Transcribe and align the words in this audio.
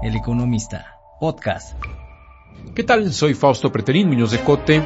El 0.00 0.14
Economista, 0.14 1.00
podcast. 1.18 1.76
¿Qué 2.72 2.84
tal? 2.84 3.12
Soy 3.12 3.34
Fausto 3.34 3.72
Preterín 3.72 4.06
Muñoz 4.06 4.30
de 4.30 4.38
Cote, 4.38 4.80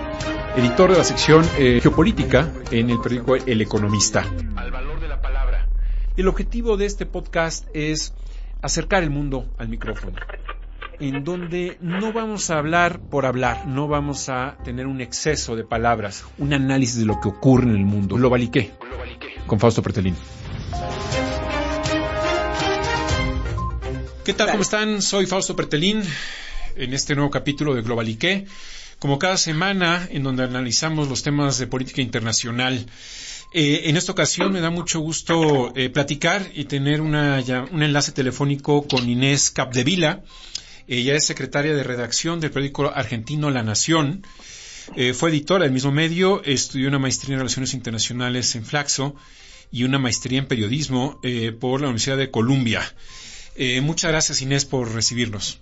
editor 0.57 0.91
de 0.91 0.97
la 0.97 1.05
sección 1.05 1.45
eh, 1.59 1.81
Geopolítica 1.83 2.51
en 2.71 2.89
el 2.89 2.99
periódico 2.99 3.37
El 3.37 3.61
Economista. 3.61 4.25
Al 4.57 4.71
valor 4.71 5.01
de 5.01 5.09
la 5.09 5.21
palabra. 5.21 5.69
El 6.17 6.29
objetivo 6.29 6.79
de 6.79 6.87
este 6.87 7.05
podcast 7.05 7.67
es 7.75 8.15
acercar 8.63 9.03
el 9.03 9.11
mundo 9.11 9.45
al 9.59 9.69
micrófono, 9.69 10.17
en 10.99 11.25
donde 11.25 11.77
no 11.83 12.15
vamos 12.15 12.49
a 12.49 12.57
hablar 12.57 12.99
por 12.99 13.27
hablar, 13.27 13.67
no 13.67 13.89
vamos 13.89 14.31
a 14.31 14.57
tener 14.65 14.87
un 14.87 15.03
exceso 15.03 15.57
de 15.57 15.65
palabras, 15.65 16.25
un 16.39 16.55
análisis 16.55 16.99
de 16.99 17.05
lo 17.05 17.21
que 17.21 17.29
ocurre 17.29 17.65
en 17.65 17.77
el 17.77 17.85
mundo. 17.85 18.17
Globaliqué, 18.17 18.73
con 19.47 19.61
Fausto 19.61 19.83
Pretelín. 19.83 20.17
¿Qué 24.25 24.35
tal? 24.35 24.53
¿Cómo 24.53 24.63
están? 24.63 25.03
Soy 25.03 25.27
Fausto 25.27 25.57
Pretelín 25.57 26.01
en 26.77 26.95
este 26.95 27.17
nuevo 27.17 27.29
capítulo 27.29 27.75
de 27.75 27.83
Globaliqué. 27.83 28.47
Como 29.01 29.19
cada 29.19 29.37
semana, 29.37 30.07
en 30.13 30.23
donde 30.23 30.45
analizamos 30.45 31.09
los 31.09 31.25
temas 31.25 31.59
de 31.59 31.67
política 31.67 32.03
internacional. 32.03 32.87
Eh, 33.53 33.83
en 33.87 33.97
esta 33.97 34.13
ocasión 34.13 34.53
me 34.53 34.61
da 34.61 34.71
mucho 34.71 35.01
gusto 35.01 35.73
eh, 35.75 35.91
platicar 35.91 36.49
y 36.55 36.67
tener 36.67 37.01
una, 37.01 37.43
un 37.73 37.83
enlace 37.83 38.13
telefónico 38.13 38.87
con 38.87 39.11
Inés 39.11 39.51
Capdevila. 39.51 40.23
Ella 40.87 41.17
es 41.17 41.27
secretaria 41.27 41.75
de 41.75 41.83
redacción 41.83 42.39
del 42.39 42.53
periódico 42.53 42.93
argentino 42.95 43.51
La 43.51 43.65
Nación. 43.65 44.25
Eh, 44.95 45.15
fue 45.15 45.31
editora 45.31 45.65
del 45.65 45.73
mismo 45.73 45.91
medio, 45.91 46.45
estudió 46.45 46.87
una 46.87 47.01
maestría 47.01 47.35
en 47.35 47.41
Relaciones 47.41 47.75
Internacionales 47.75 48.55
en 48.55 48.65
Flaxo 48.65 49.17
y 49.73 49.83
una 49.83 49.99
maestría 49.99 50.39
en 50.39 50.47
Periodismo 50.47 51.21
por 51.59 51.81
la 51.81 51.89
Universidad 51.89 52.19
de 52.19 52.31
Columbia. 52.31 52.83
Eh, 53.57 53.81
muchas 53.81 54.11
gracias 54.11 54.43
Inés 54.43 54.65
por 54.65 54.93
recibirnos. 54.93 55.61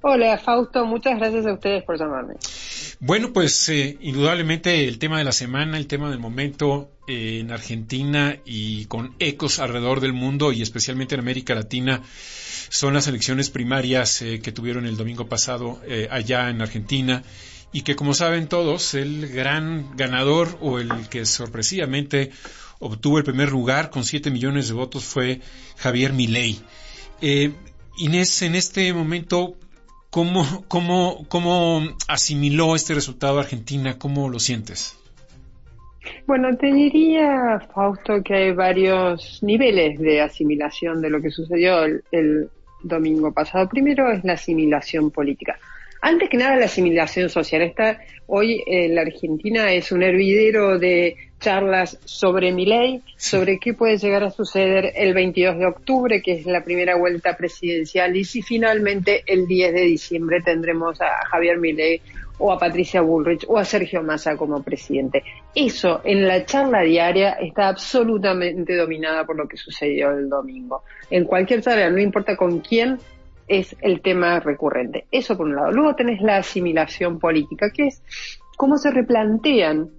Hola 0.00 0.36
Fausto, 0.38 0.84
muchas 0.84 1.18
gracias 1.18 1.46
a 1.46 1.54
ustedes 1.54 1.82
por 1.84 1.98
llamarme. 1.98 2.34
Bueno, 3.00 3.32
pues 3.32 3.68
eh, 3.70 3.96
indudablemente 4.00 4.86
el 4.86 4.98
tema 4.98 5.18
de 5.18 5.24
la 5.24 5.32
semana, 5.32 5.78
el 5.78 5.86
tema 5.86 6.10
del 6.10 6.18
momento 6.18 6.90
eh, 7.06 7.38
en 7.40 7.50
Argentina 7.50 8.36
y 8.44 8.84
con 8.86 9.14
ecos 9.18 9.58
alrededor 9.58 10.00
del 10.00 10.12
mundo 10.12 10.52
y 10.52 10.62
especialmente 10.62 11.14
en 11.14 11.20
América 11.20 11.54
Latina 11.54 12.02
son 12.68 12.94
las 12.94 13.06
elecciones 13.08 13.50
primarias 13.50 14.24
que 14.42 14.52
tuvieron 14.52 14.86
el 14.86 14.96
domingo 14.96 15.26
pasado 15.26 15.80
allá 16.10 16.48
en 16.50 16.60
Argentina 16.60 17.22
y 17.72 17.82
que 17.82 17.96
como 17.96 18.14
saben 18.14 18.48
todos 18.48 18.94
el 18.94 19.28
gran 19.28 19.96
ganador 19.96 20.58
o 20.60 20.78
el 20.78 21.08
que 21.08 21.26
sorpresivamente 21.26 22.30
obtuvo 22.78 23.18
el 23.18 23.24
primer 23.24 23.50
lugar 23.50 23.90
con 23.90 24.04
7 24.04 24.30
millones 24.30 24.68
de 24.68 24.74
votos 24.74 25.04
fue 25.04 25.40
Javier 25.76 26.12
Milei. 26.12 26.60
Eh, 27.20 27.52
Inés, 27.98 28.42
en 28.42 28.54
este 28.54 28.92
momento, 28.92 29.54
¿cómo, 30.10 30.64
cómo, 30.68 31.24
¿cómo 31.28 31.82
asimiló 32.08 32.74
este 32.74 32.94
resultado 32.94 33.38
Argentina? 33.38 33.98
¿Cómo 33.98 34.28
lo 34.28 34.38
sientes? 34.38 34.98
Bueno, 36.26 36.56
te 36.56 36.72
diría, 36.72 37.60
Fausto, 37.74 38.22
que 38.22 38.34
hay 38.34 38.52
varios 38.52 39.42
niveles 39.42 39.98
de 39.98 40.20
asimilación 40.20 41.00
de 41.00 41.10
lo 41.10 41.20
que 41.20 41.30
sucedió 41.30 41.84
el 41.84 42.50
domingo 42.82 43.32
pasado. 43.32 43.68
Primero 43.68 44.10
es 44.12 44.24
la 44.24 44.34
asimilación 44.34 45.10
política. 45.10 45.58
Antes 46.04 46.28
que 46.28 46.36
nada, 46.36 46.56
la 46.56 46.66
asimilación 46.66 47.30
social. 47.30 47.72
Hoy 48.26 48.62
eh, 48.66 48.90
la 48.90 49.00
Argentina 49.00 49.72
es 49.72 49.90
un 49.90 50.02
hervidero 50.02 50.78
de 50.78 51.16
charlas 51.44 51.98
sobre 52.06 52.52
mi 52.52 52.64
ley, 52.64 53.02
sobre 53.18 53.58
qué 53.58 53.74
puede 53.74 53.98
llegar 53.98 54.24
a 54.24 54.30
suceder 54.30 54.92
el 54.96 55.12
22 55.12 55.58
de 55.58 55.66
octubre, 55.66 56.22
que 56.22 56.32
es 56.32 56.46
la 56.46 56.64
primera 56.64 56.96
vuelta 56.96 57.36
presidencial, 57.36 58.16
y 58.16 58.24
si 58.24 58.40
finalmente 58.40 59.24
el 59.26 59.46
10 59.46 59.74
de 59.74 59.80
diciembre 59.82 60.40
tendremos 60.42 61.02
a 61.02 61.26
Javier 61.30 61.58
Milei 61.58 62.00
o 62.38 62.50
a 62.50 62.58
Patricia 62.58 63.02
Bullrich 63.02 63.44
o 63.46 63.58
a 63.58 63.64
Sergio 63.66 64.02
Massa 64.02 64.38
como 64.38 64.62
presidente. 64.62 65.22
Eso 65.54 66.00
en 66.02 66.26
la 66.26 66.46
charla 66.46 66.80
diaria 66.80 67.32
está 67.32 67.68
absolutamente 67.68 68.74
dominada 68.74 69.26
por 69.26 69.36
lo 69.36 69.46
que 69.46 69.58
sucedió 69.58 70.12
el 70.12 70.30
domingo. 70.30 70.82
En 71.10 71.26
cualquier 71.26 71.60
charla, 71.60 71.90
no 71.90 72.00
importa 72.00 72.38
con 72.38 72.60
quién, 72.60 72.98
es 73.46 73.76
el 73.82 74.00
tema 74.00 74.40
recurrente. 74.40 75.04
Eso 75.10 75.36
por 75.36 75.44
un 75.44 75.56
lado. 75.56 75.72
Luego 75.72 75.94
tenés 75.94 76.22
la 76.22 76.38
asimilación 76.38 77.18
política, 77.18 77.70
que 77.70 77.88
es 77.88 78.02
cómo 78.56 78.78
se 78.78 78.90
replantean 78.90 79.90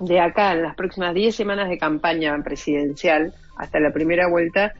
de 0.00 0.20
acá 0.20 0.52
en 0.52 0.62
las 0.62 0.74
próximas 0.74 1.14
10 1.14 1.34
semanas 1.34 1.68
de 1.68 1.78
campaña 1.78 2.36
presidencial 2.42 3.32
hasta 3.56 3.80
la 3.80 3.92
primera 3.92 4.28
vuelta 4.28 4.74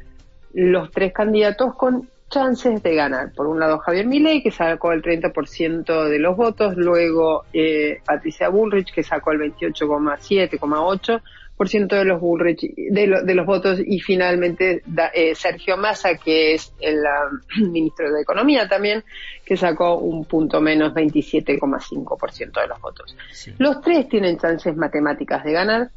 los 0.53 0.91
tres 0.91 1.13
candidatos 1.13 1.75
con 1.75 2.09
chances 2.31 2.83
de 2.83 2.95
ganar. 2.95 3.33
Por 3.33 3.47
un 3.47 3.61
lado 3.61 3.79
Javier 3.79 4.07
Milei, 4.07 4.43
que 4.43 4.51
sacó 4.51 4.93
el 4.93 5.03
30% 5.03 6.09
de 6.09 6.19
los 6.19 6.37
votos, 6.37 6.77
luego 6.77 7.45
eh, 7.53 8.01
Patricia 8.05 8.49
Bullrich, 8.49 8.93
que 8.93 9.03
sacó 9.03 9.33
el 9.33 9.41
28,7,8%, 9.41 11.23
por 11.57 11.69
ciento 11.69 11.97
de 11.97 12.05
los 12.05 12.21
de, 12.21 13.35
los 13.35 13.47
votos 13.47 13.79
y 13.85 14.01
finalmente 14.01 14.83
eh, 15.15 15.35
Sergio 15.35 15.77
Massa 15.77 16.17
que 16.17 16.55
es 16.55 16.73
el 16.81 16.99
ministro 17.71 18.13
de 18.13 18.23
Economía 18.23 18.69
también 18.69 19.05
que 19.45 19.57
sacó 19.57 19.97
un 19.99 20.25
punto 20.25 20.61
menos 20.61 20.93
27,5% 20.95 22.61
de 22.61 22.67
los 22.67 22.81
votos. 22.81 23.17
Los 23.59 23.81
tres 23.83 24.09
tienen 24.09 24.39
chances 24.39 24.75
matemáticas 24.77 25.45
de 25.45 25.53
ganar, 25.53 25.91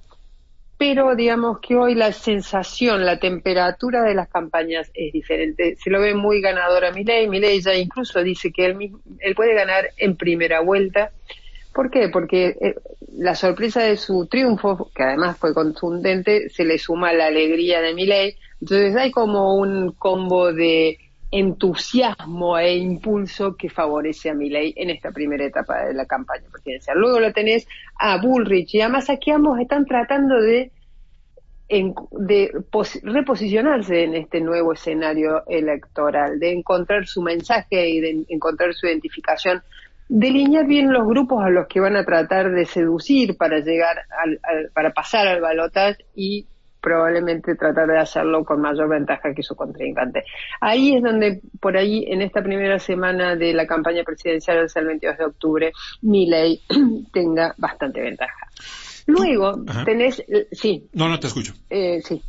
pero 0.78 1.16
digamos 1.16 1.60
que 1.60 1.76
hoy 1.76 1.96
la 1.96 2.12
sensación, 2.12 3.06
la 3.06 3.20
temperatura 3.20 4.04
de 4.04 4.14
las 4.14 4.28
campañas 4.28 4.92
es 4.94 5.12
diferente. 5.12 5.76
Se 5.78 5.90
lo 5.90 6.02
ve 6.02 6.14
muy 6.14 6.42
ganadora 6.42 6.92
Milei, 6.92 7.28
Milei 7.28 7.62
ya 7.62 7.74
incluso 7.74 8.22
dice 8.22 8.52
que 8.52 8.66
él, 8.66 8.92
él 9.20 9.36
puede 9.36 9.56
ganar 9.56 9.90
en 9.98 10.18
primera 10.18 10.60
vuelta 10.60 11.12
¿Por 11.78 11.92
qué? 11.92 12.10
Porque 12.10 12.58
eh, 12.60 12.74
la 13.20 13.36
sorpresa 13.36 13.84
de 13.84 13.98
su 13.98 14.26
triunfo, 14.26 14.90
que 14.96 15.04
además 15.04 15.38
fue 15.38 15.54
contundente, 15.54 16.50
se 16.50 16.66
le 16.66 16.80
suma 16.80 17.14
la 17.14 17.28
alegría 17.28 17.82
de 17.82 17.94
Milei. 17.94 18.36
Entonces 18.60 18.96
hay 18.96 19.12
como 19.12 19.56
un 19.56 19.92
combo 19.92 20.52
de 20.52 20.98
entusiasmo 21.30 22.58
e 22.58 22.78
impulso 22.78 23.56
que 23.56 23.70
favorece 23.70 24.32
a 24.32 24.34
Milei 24.34 24.74
en 24.76 24.90
esta 24.90 25.12
primera 25.12 25.46
etapa 25.46 25.86
de 25.86 25.94
la 25.94 26.08
campaña 26.08 26.50
presidencial. 26.52 26.98
Luego 26.98 27.20
lo 27.20 27.32
tenés 27.32 27.68
a 28.00 28.20
Bullrich 28.20 28.74
y 28.74 28.82
a 28.82 28.90
Massa 28.90 29.18
que 29.18 29.34
ambos 29.34 29.60
están 29.60 29.86
tratando 29.86 30.42
de, 30.42 30.72
de 31.70 32.52
reposicionarse 33.04 34.04
en 34.04 34.16
este 34.16 34.42
nuevo 34.42 34.74
escenario 34.74 35.44
electoral, 35.46 36.40
de 36.40 36.54
encontrar 36.54 37.06
su 37.06 37.22
mensaje 37.22 37.88
y 37.88 38.00
de 38.00 38.26
encontrar 38.30 38.74
su 38.74 38.88
identificación 38.88 39.62
delinear 40.10 40.66
bien 40.66 40.92
los 40.92 41.06
grupos 41.08 41.44
a 41.44 41.50
los 41.50 41.68
que 41.68 41.80
van 41.80 41.96
a 41.96 42.06
tratar 42.06 42.52
de 42.52 42.66
seducir 42.66 43.38
para 43.38 43.60
llegar 43.60 43.98
al, 44.22 44.40
para 44.74 44.92
pasar 44.92 45.28
al 45.28 45.42
balotaje 45.42 46.06
y 46.16 46.46
probablemente 46.80 47.56
tratar 47.56 47.88
de 47.88 48.00
hacerlo 48.00 48.46
con 48.46 48.62
mayor 48.62 48.88
ventaja 48.88 49.34
que 49.34 49.44
su 49.44 49.56
contrincante. 49.56 50.24
Ahí 50.62 50.96
es 50.96 51.04
donde, 51.04 51.42
por 51.60 51.76
ahí, 51.76 52.06
en 52.08 52.22
esta 52.22 52.42
primera 52.42 52.80
semana 52.80 53.36
de 53.36 53.54
la 53.54 53.68
campaña 53.68 54.04
presidencial 54.04 54.60
hasta 54.60 54.80
el 54.80 54.88
22 54.88 55.18
de 55.18 55.26
octubre, 55.26 55.72
mi 56.02 56.28
ley 56.30 56.62
tenga 57.12 57.54
bastante 57.58 58.00
ventaja. 58.00 58.48
Luego, 59.08 59.64
tenés, 59.86 60.24
sí. 60.52 60.88
No, 60.94 61.10
no 61.10 61.20
te 61.20 61.28
escucho. 61.28 61.54
Eh, 61.70 62.02
sí 62.02 62.22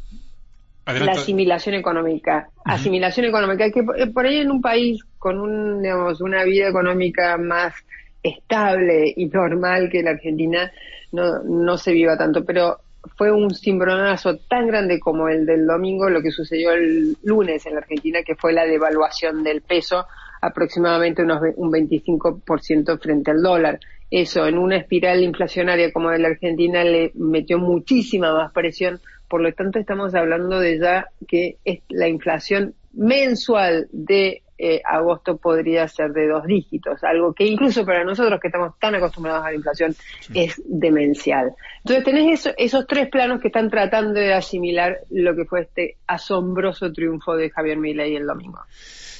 la 0.94 1.12
asimilación 1.12 1.74
económica. 1.74 2.48
Asimilación 2.64 3.26
económica, 3.26 3.70
que 3.70 3.80
eh, 3.80 4.06
por 4.06 4.26
ahí 4.26 4.38
en 4.38 4.50
un 4.50 4.60
país 4.60 5.02
con 5.18 5.40
un, 5.40 5.82
digamos, 5.82 6.20
una 6.20 6.44
vida 6.44 6.68
económica 6.68 7.36
más 7.36 7.74
estable 8.22 9.12
y 9.16 9.26
normal 9.26 9.88
que 9.90 10.02
la 10.02 10.10
Argentina 10.10 10.72
no, 11.12 11.42
no 11.42 11.78
se 11.78 11.92
viva 11.92 12.16
tanto, 12.16 12.44
pero 12.44 12.78
fue 13.16 13.30
un 13.30 13.54
cimbronazo 13.54 14.36
tan 14.36 14.66
grande 14.66 15.00
como 15.00 15.28
el 15.28 15.46
del 15.46 15.66
domingo 15.66 16.10
lo 16.10 16.20
que 16.20 16.30
sucedió 16.30 16.72
el 16.72 17.16
lunes 17.22 17.64
en 17.66 17.74
la 17.74 17.80
Argentina, 17.80 18.22
que 18.22 18.34
fue 18.34 18.52
la 18.52 18.66
devaluación 18.66 19.42
del 19.42 19.62
peso 19.62 20.06
aproximadamente 20.40 21.22
unos, 21.22 21.40
un 21.56 21.72
25% 21.72 23.00
frente 23.00 23.30
al 23.30 23.42
dólar. 23.42 23.80
Eso 24.10 24.46
en 24.46 24.58
una 24.58 24.76
espiral 24.76 25.22
inflacionaria 25.22 25.92
como 25.92 26.10
de 26.10 26.18
la 26.18 26.28
Argentina 26.28 26.82
le 26.84 27.12
metió 27.14 27.58
muchísima 27.58 28.32
más 28.32 28.52
presión 28.52 29.00
por 29.28 29.42
lo 29.42 29.52
tanto, 29.52 29.78
estamos 29.78 30.14
hablando 30.14 30.58
de 30.58 30.78
ya 30.78 31.08
que 31.28 31.58
la 31.90 32.08
inflación 32.08 32.74
mensual 32.94 33.88
de 33.92 34.42
eh, 34.60 34.82
agosto 34.84 35.36
podría 35.36 35.86
ser 35.86 36.10
de 36.12 36.26
dos 36.26 36.44
dígitos, 36.44 37.04
algo 37.04 37.32
que 37.32 37.44
incluso 37.44 37.86
para 37.86 38.02
nosotros 38.02 38.40
que 38.40 38.48
estamos 38.48 38.76
tan 38.80 38.94
acostumbrados 38.96 39.44
a 39.44 39.50
la 39.50 39.54
inflación 39.54 39.94
es 40.34 40.60
demencial. 40.66 41.54
Entonces 41.84 42.04
tenés 42.04 42.54
esos 42.58 42.86
tres 42.88 43.08
planos 43.08 43.40
que 43.40 43.48
están 43.48 43.70
tratando 43.70 44.18
de 44.18 44.34
asimilar 44.34 44.98
lo 45.10 45.36
que 45.36 45.44
fue 45.44 45.62
este 45.62 45.96
asombroso 46.08 46.92
triunfo 46.92 47.36
de 47.36 47.50
Javier 47.50 47.78
Milei 47.78 48.16
el 48.16 48.26
domingo. 48.26 48.58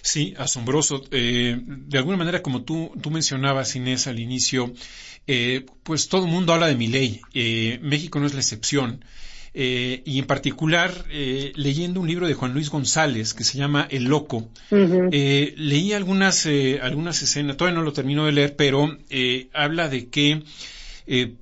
Sí, 0.02 0.34
asombroso. 0.38 1.04
Eh, 1.12 1.56
de 1.60 1.98
alguna 1.98 2.16
manera, 2.16 2.42
como 2.42 2.62
tú, 2.62 2.90
tú 3.00 3.10
mencionabas, 3.10 3.76
Inés, 3.76 4.08
al 4.08 4.18
inicio, 4.18 4.72
eh, 5.28 5.66
pues 5.84 6.08
todo 6.08 6.24
el 6.24 6.32
mundo 6.32 6.52
habla 6.52 6.66
de 6.66 6.74
Milei. 6.74 7.20
México 7.80 8.18
no 8.18 8.26
es 8.26 8.34
la 8.34 8.40
excepción. 8.40 9.04
Eh, 9.54 10.02
y 10.04 10.18
en 10.18 10.26
particular 10.26 10.92
eh, 11.10 11.52
leyendo 11.56 12.00
un 12.00 12.06
libro 12.06 12.28
de 12.28 12.34
Juan 12.34 12.52
Luis 12.52 12.70
González 12.70 13.32
que 13.34 13.44
se 13.44 13.58
llama 13.58 13.86
El 13.90 14.04
Loco. 14.04 14.48
Eh, 14.70 15.54
leí 15.56 15.92
algunas, 15.92 16.46
algunas 16.82 17.22
escenas, 17.22 17.56
todavía 17.56 17.78
no 17.78 17.84
lo 17.84 17.92
termino 17.92 18.26
de 18.26 18.32
leer, 18.32 18.56
pero 18.56 18.96
habla 19.52 19.88
de 19.88 20.08
que 20.08 20.42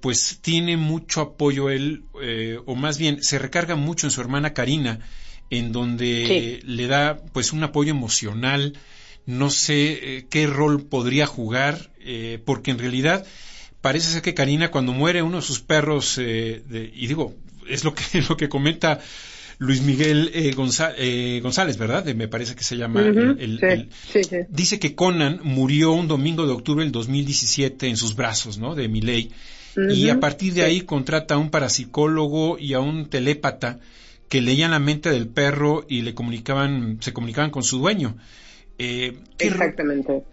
pues 0.00 0.38
tiene 0.42 0.76
mucho 0.76 1.20
apoyo 1.20 1.70
él, 1.70 2.04
o 2.66 2.76
más 2.76 2.98
bien 2.98 3.22
se 3.22 3.38
recarga 3.38 3.74
mucho 3.74 4.06
en 4.06 4.12
su 4.12 4.20
hermana 4.20 4.54
Karina, 4.54 5.00
en 5.50 5.72
donde 5.72 6.60
le 6.64 6.86
da 6.86 7.18
pues 7.32 7.52
un 7.52 7.64
apoyo 7.64 7.90
emocional, 7.90 8.78
no 9.26 9.50
sé 9.50 10.26
qué 10.30 10.46
rol 10.46 10.84
podría 10.84 11.26
jugar, 11.26 11.90
porque 12.44 12.70
en 12.70 12.78
realidad 12.78 13.26
parece 13.80 14.12
ser 14.12 14.22
que 14.22 14.34
Karina 14.34 14.70
cuando 14.70 14.92
muere 14.92 15.22
uno 15.22 15.38
de 15.38 15.42
sus 15.42 15.60
perros, 15.60 16.16
y 16.18 17.06
digo, 17.08 17.34
es 17.68 17.84
lo 17.84 17.94
que, 17.94 18.02
lo 18.28 18.36
que 18.36 18.48
comenta 18.48 19.00
Luis 19.58 19.80
Miguel 19.80 20.30
eh, 20.34 20.50
eh, 20.98 21.40
González, 21.42 21.78
¿verdad? 21.78 22.04
me 22.14 22.28
parece 22.28 22.54
que 22.54 22.64
se 22.64 22.76
llama. 22.76 23.00
el, 23.00 23.88
Dice 24.50 24.78
que 24.78 24.94
Conan 24.94 25.40
murió 25.42 25.92
un 25.92 26.08
domingo 26.08 26.46
de 26.46 26.52
octubre 26.52 26.84
del 26.84 26.92
2017 26.92 27.88
en 27.88 27.96
sus 27.96 28.14
brazos, 28.14 28.58
¿no? 28.58 28.74
De 28.74 28.88
Miley. 28.88 29.32
Y 29.90 30.08
a 30.08 30.20
partir 30.20 30.54
de 30.54 30.62
ahí 30.62 30.82
contrata 30.82 31.34
a 31.34 31.38
un 31.38 31.50
parapsicólogo 31.50 32.58
y 32.58 32.72
a 32.72 32.80
un 32.80 33.10
telépata 33.10 33.78
que 34.28 34.40
leían 34.40 34.70
la 34.70 34.78
mente 34.78 35.10
del 35.10 35.28
perro 35.28 35.84
y 35.88 36.02
le 36.02 36.14
comunicaban, 36.14 36.98
se 37.00 37.12
comunicaban 37.12 37.50
con 37.50 37.62
su 37.62 37.78
dueño. 37.78 38.16
Eh, 38.78 39.16
Exactamente. 39.38 40.24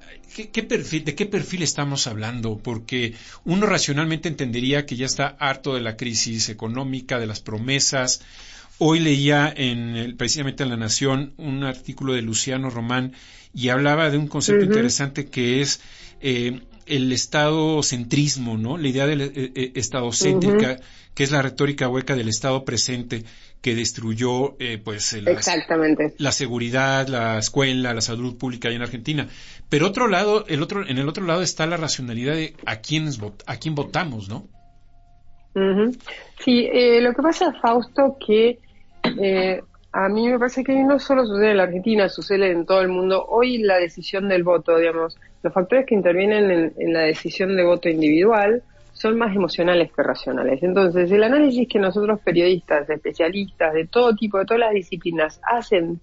¿qué, 0.52 0.64
perfil, 0.64 1.06
¿De 1.06 1.16
qué 1.16 1.26
perfil 1.26 1.64
estamos 1.64 2.08
hablando? 2.08 2.58
Porque 2.58 3.14
uno 3.46 3.66
racionalmente 3.66 4.28
entendería 4.28 4.86
que 4.86 4.96
ya 4.96 5.06
está 5.06 5.28
harto 5.40 5.76
de 5.76 5.82
la 5.82 5.96
crisis 5.96 6.50
económica, 6.50 7.20
de 7.20 7.28
las 7.28 7.40
promesas. 7.40 8.22
Hoy 8.80 9.00
leía 9.00 9.54
en 9.56 10.16
precisamente 10.18 10.64
en 10.64 10.70
La 10.70 10.78
Nación 10.78 11.34
un 11.38 11.64
artículo 11.64 12.14
de 12.14 12.22
Luciano 12.22 12.70
Román 12.70 13.14
y 13.54 13.70
hablaba 13.70 14.10
de 14.10 14.18
un 14.18 14.28
concepto 14.28 14.66
interesante 14.66 15.28
que 15.28 15.62
es 15.62 15.80
eh, 16.22 16.62
el 16.86 17.12
estado-centrismo, 17.12 18.58
¿no? 18.58 18.78
La 18.78 18.88
idea 18.88 19.08
de 19.08 19.16
la 19.16 19.24
eh, 19.26 19.52
eh, 19.56 19.72
estado-céntrica, 19.76 20.80
que 21.14 21.24
es 21.24 21.32
la 21.32 21.42
retórica 21.42 21.88
hueca 21.88 22.16
del 22.16 22.30
estado 22.30 22.66
presente, 22.66 23.24
que 23.64 23.76
destruyó 23.76 24.58
eh, 24.60 24.78
pues 24.78 25.18
la 26.18 26.32
seguridad, 26.34 27.08
la 27.08 27.38
escuela, 27.38 27.94
la 27.94 28.02
salud 28.02 28.38
pública 28.38 28.68
ahí 28.68 28.76
en 28.76 28.82
Argentina. 28.82 29.30
Pero 29.70 29.88
otro 29.88 30.10
lado, 30.10 30.46
el 30.50 30.62
otro, 30.62 30.86
en 30.86 30.98
el 30.98 31.08
otro 31.08 31.26
lado 31.26 31.42
está 31.42 31.66
la 31.66 31.78
racionalidad 31.78 32.34
de 32.34 32.56
a 32.66 32.82
quiénes 32.82 33.22
a 33.48 33.56
quién 33.56 33.74
votamos, 33.74 34.28
¿no? 34.28 34.50
Sí, 36.44 36.68
eh, 36.74 37.00
lo 37.00 37.14
que 37.14 37.22
pasa, 37.22 37.54
Fausto, 37.62 38.18
que 38.26 38.60
eh, 39.22 39.62
a 39.94 40.10
mí 40.10 40.28
me 40.28 40.38
parece 40.38 40.62
que 40.62 40.74
no 40.84 41.00
solo 41.00 41.26
sucede 41.26 41.52
en 41.52 41.58
la 41.58 41.64
Argentina, 41.64 42.10
sucede 42.10 42.52
en 42.52 42.66
todo 42.66 42.82
el 42.82 42.90
mundo. 42.90 43.26
Hoy 43.30 43.60
la 43.60 43.78
decisión 43.78 44.28
del 44.28 44.44
voto, 44.44 44.78
digamos, 44.78 45.18
los 45.42 45.54
factores 45.54 45.86
que 45.86 45.96
intervienen 45.96 46.74
en 46.78 46.94
la 46.94 47.04
decisión 47.04 47.56
de 47.56 47.64
voto 47.64 47.88
individual 47.88 48.62
son 49.04 49.18
más 49.18 49.36
emocionales 49.36 49.92
que 49.92 50.02
racionales. 50.02 50.64
Entonces, 50.64 51.12
el 51.12 51.26
análisis 51.26 51.68
que 51.68 51.78
nosotros 51.78 52.22
periodistas, 52.24 52.90
especialistas 52.90 53.74
de 53.74 53.86
todo 53.86 54.16
tipo, 54.16 54.38
de 54.38 54.46
todas 54.46 54.62
las 54.62 54.72
disciplinas, 54.72 55.42
hacen 55.44 56.00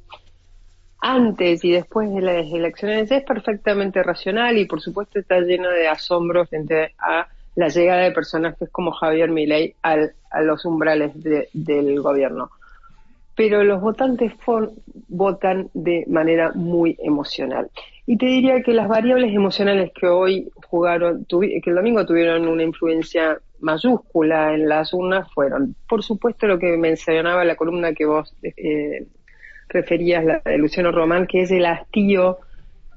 antes 1.00 1.64
y 1.64 1.70
después 1.70 2.12
de 2.12 2.20
las 2.20 2.52
elecciones 2.52 3.11
es 3.11 3.23
perfectamente 3.23 4.02
racional 4.02 4.58
y 4.58 4.67
por 4.67 4.82
supuesto 4.82 5.19
está 5.19 5.41
lleno 5.41 5.70
de 5.70 5.88
asombro 5.88 6.44
frente 6.44 6.94
a 6.99 7.26
la 7.55 7.69
llegada 7.69 8.02
de 8.02 8.12
personajes 8.12 8.69
como 8.70 8.93
Javier 8.93 9.31
Milei 9.31 9.75
al, 9.81 10.12
a 10.31 10.43
los 10.43 10.67
umbrales 10.67 11.12
del 11.55 12.02
gobierno. 12.02 12.50
Pero 13.36 13.64
los 13.64 13.80
votantes 13.80 14.32
votan 15.08 15.70
de 15.72 16.04
manera 16.08 16.52
muy 16.54 16.96
emocional. 17.00 17.70
Y 18.06 18.16
te 18.16 18.26
diría 18.26 18.62
que 18.62 18.72
las 18.72 18.88
variables 18.88 19.32
emocionales 19.32 19.92
que 19.98 20.06
hoy 20.06 20.50
jugaron, 20.66 21.24
que 21.28 21.62
el 21.64 21.74
domingo 21.74 22.04
tuvieron 22.04 22.48
una 22.48 22.62
influencia 22.62 23.38
mayúscula 23.60 24.54
en 24.54 24.68
las 24.68 24.92
urnas 24.92 25.30
fueron, 25.32 25.76
por 25.88 26.02
supuesto, 26.02 26.46
lo 26.46 26.58
que 26.58 26.76
mencionaba 26.76 27.44
la 27.44 27.56
columna 27.56 27.92
que 27.92 28.06
vos 28.06 28.34
eh, 28.42 29.06
referías, 29.68 30.24
la 30.24 30.42
de 30.44 30.58
Luciano 30.58 30.90
Román, 30.92 31.26
que 31.26 31.42
es 31.42 31.50
el 31.50 31.66
hastío 31.66 32.38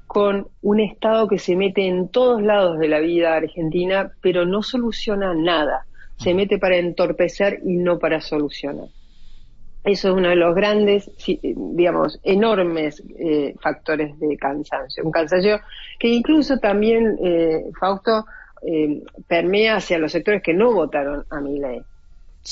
con 0.06 0.48
un 0.62 0.80
Estado 0.80 1.28
que 1.28 1.38
se 1.38 1.56
mete 1.56 1.86
en 1.86 2.08
todos 2.08 2.42
lados 2.42 2.78
de 2.78 2.88
la 2.88 3.00
vida 3.00 3.34
argentina, 3.34 4.12
pero 4.20 4.44
no 4.44 4.62
soluciona 4.62 5.34
nada. 5.34 5.86
Se 6.16 6.34
mete 6.34 6.58
para 6.58 6.76
entorpecer 6.76 7.60
y 7.64 7.76
no 7.76 7.98
para 7.98 8.20
solucionar. 8.20 8.88
Eso 9.84 10.08
es 10.08 10.14
uno 10.14 10.30
de 10.30 10.36
los 10.36 10.54
grandes, 10.54 11.10
digamos, 11.54 12.18
enormes 12.22 13.02
eh, 13.18 13.54
factores 13.60 14.18
de 14.18 14.34
cansancio. 14.38 15.04
Un 15.04 15.10
cansancio 15.10 15.60
que 15.98 16.08
incluso 16.08 16.58
también, 16.58 17.18
eh, 17.22 17.66
Fausto, 17.78 18.24
eh, 18.66 19.02
permea 19.28 19.76
hacia 19.76 19.98
los 19.98 20.10
sectores 20.10 20.42
que 20.42 20.54
no 20.54 20.72
votaron 20.72 21.26
a 21.28 21.38
mi 21.40 21.58
ley. 21.58 21.82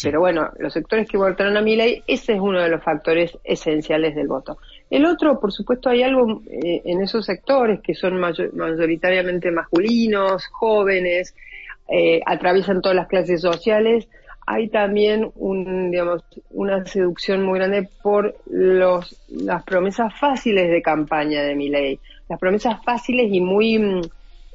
Pero 0.03 0.21
bueno, 0.21 0.51
los 0.59 0.75
sectores 0.75 1.09
que 1.09 1.17
votaron 1.17 1.57
a 1.57 1.63
mi 1.63 1.75
ley, 1.75 2.03
ese 2.07 2.35
es 2.35 2.41
uno 2.41 2.61
de 2.61 2.69
los 2.69 2.83
factores 2.83 3.39
esenciales 3.45 4.15
del 4.15 4.29
voto. 4.29 4.59
El 4.91 5.07
otro, 5.07 5.41
por 5.41 5.53
supuesto, 5.53 5.89
hay 5.89 6.03
algo 6.03 6.43
en 6.49 7.03
esos 7.03 7.27
sectores 7.27 7.81
que 7.81 7.95
son 7.95 8.19
mayoritariamente 8.19 9.51
masculinos, 9.51 10.47
jóvenes, 10.47 11.35
atraviesan 12.25 12.81
todas 12.81 12.97
las 12.97 13.07
clases 13.07 13.43
sociales, 13.43 14.09
hay 14.53 14.69
también 14.69 15.31
un, 15.37 15.91
digamos, 15.91 16.23
una 16.51 16.85
seducción 16.85 17.43
muy 17.43 17.59
grande 17.59 17.89
por 18.03 18.37
los, 18.51 19.17
las 19.31 19.63
promesas 19.65 20.13
fáciles 20.19 20.71
de 20.71 20.83
campaña 20.83 21.43
de 21.43 21.55
mi 21.55 21.71
ley. 21.71 21.99
Las 22.29 22.39
promesas 22.39 22.85
fáciles 22.85 23.33
y 23.33 23.41
muy, 23.41 23.79
mm, 23.79 24.01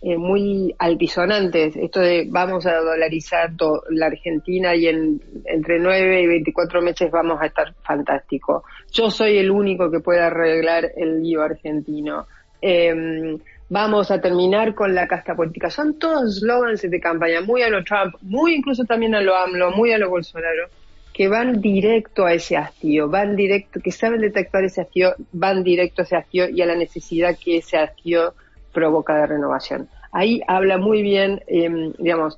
eh, 0.04 0.18
muy 0.18 0.76
altisonantes. 0.78 1.76
Esto 1.76 2.00
de 2.02 2.28
vamos 2.30 2.68
a 2.68 2.76
dolarizar 2.76 3.52
la 3.90 4.06
Argentina 4.06 4.76
y 4.76 4.88
en, 4.88 5.20
entre 5.46 5.80
9 5.80 6.22
y 6.22 6.28
24 6.28 6.82
meses 6.82 7.10
vamos 7.10 7.42
a 7.42 7.48
estar 7.48 7.74
fantástico. 7.82 8.64
Yo 8.92 9.10
soy 9.10 9.40
el 9.40 9.50
único 9.50 9.90
que 9.90 10.00
puede 10.00 10.22
arreglar 10.22 10.92
el 10.96 11.24
lío 11.24 11.42
argentino. 11.42 12.28
Eh, 12.62 13.38
vamos 13.69 14.12
a 14.12 14.22
terminar 14.22 14.74
con 14.74 14.96
la 14.96 15.08
casta 15.08 15.36
política. 15.36 15.69
Son 15.69 15.98
todos 16.00 16.40
slogans 16.40 16.81
de 16.81 17.00
campaña, 17.00 17.42
muy 17.42 17.62
a 17.62 17.69
lo 17.69 17.84
Trump, 17.84 18.16
muy 18.22 18.56
incluso 18.56 18.86
también 18.86 19.16
a 19.16 19.22
lo 19.22 19.36
AMLO, 19.36 19.72
muy 19.72 19.92
a 19.92 19.98
lo 19.98 20.10
Bolsonaro, 20.10 20.69
que 21.14 21.28
van 21.28 21.62
directo 21.62 22.25
a 22.25 22.34
ese 22.34 22.58
hastío, 22.58 23.10
van 23.10 23.36
directo, 23.36 23.80
que 23.80 23.92
saben 23.92 24.22
detectar 24.22 24.64
ese 24.64 24.81
hastío, 24.81 25.16
van 25.31 25.64
directo 25.64 26.02
a 26.02 26.06
ese 26.06 26.16
hastío 26.16 26.50
y 26.50 26.62
a 26.62 26.66
la 26.66 26.75
necesidad 26.75 27.38
que 27.44 27.58
ese 27.58 27.78
hastío 27.78 28.34
provoca 28.72 29.15
de 29.18 29.27
renovación. 29.27 29.89
Ahí 30.12 30.41
habla 30.48 30.77
muy 30.77 31.01
bien, 31.01 31.41
em, 31.48 31.91
digamos, 31.98 32.38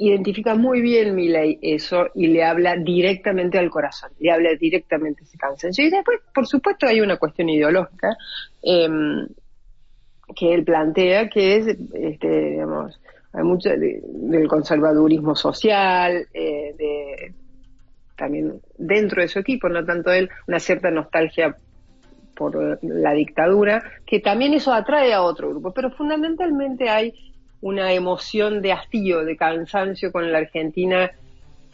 identifica 0.00 0.54
muy 0.54 0.80
bien 0.80 1.16
mi 1.16 1.28
ley 1.28 1.58
eso 1.60 2.06
y 2.14 2.28
le 2.28 2.44
habla 2.44 2.76
directamente 2.76 3.58
al 3.58 3.68
corazón, 3.68 4.10
le 4.20 4.30
habla 4.30 4.50
directamente 4.54 5.22
a 5.22 5.24
ese 5.24 5.36
cansancio. 5.36 5.84
Y 5.84 5.90
después, 5.90 6.20
por 6.32 6.46
supuesto, 6.46 6.86
hay 6.86 7.00
una 7.00 7.16
cuestión 7.16 7.48
ideológica. 7.48 8.16
Eh, 8.62 8.88
que 10.34 10.54
él 10.54 10.64
plantea, 10.64 11.28
que 11.28 11.56
es, 11.56 11.66
este, 11.94 12.50
digamos, 12.50 13.00
hay 13.32 13.44
mucho 13.44 13.70
del 13.70 14.48
conservadurismo 14.48 15.34
social, 15.36 16.26
eh, 16.32 16.74
de, 16.78 17.34
también 18.16 18.60
dentro 18.76 19.22
de 19.22 19.28
su 19.28 19.38
equipo, 19.38 19.68
no 19.68 19.84
tanto 19.84 20.12
él, 20.12 20.28
una 20.46 20.58
cierta 20.58 20.90
nostalgia 20.90 21.56
por 22.34 22.78
la 22.82 23.12
dictadura, 23.12 23.82
que 24.06 24.20
también 24.20 24.54
eso 24.54 24.72
atrae 24.72 25.12
a 25.12 25.22
otro 25.22 25.50
grupo, 25.50 25.72
pero 25.72 25.90
fundamentalmente 25.90 26.88
hay 26.88 27.14
una 27.60 27.92
emoción 27.92 28.62
de 28.62 28.72
hastío, 28.72 29.24
de 29.24 29.36
cansancio 29.36 30.12
con 30.12 30.30
la 30.30 30.38
Argentina 30.38 31.10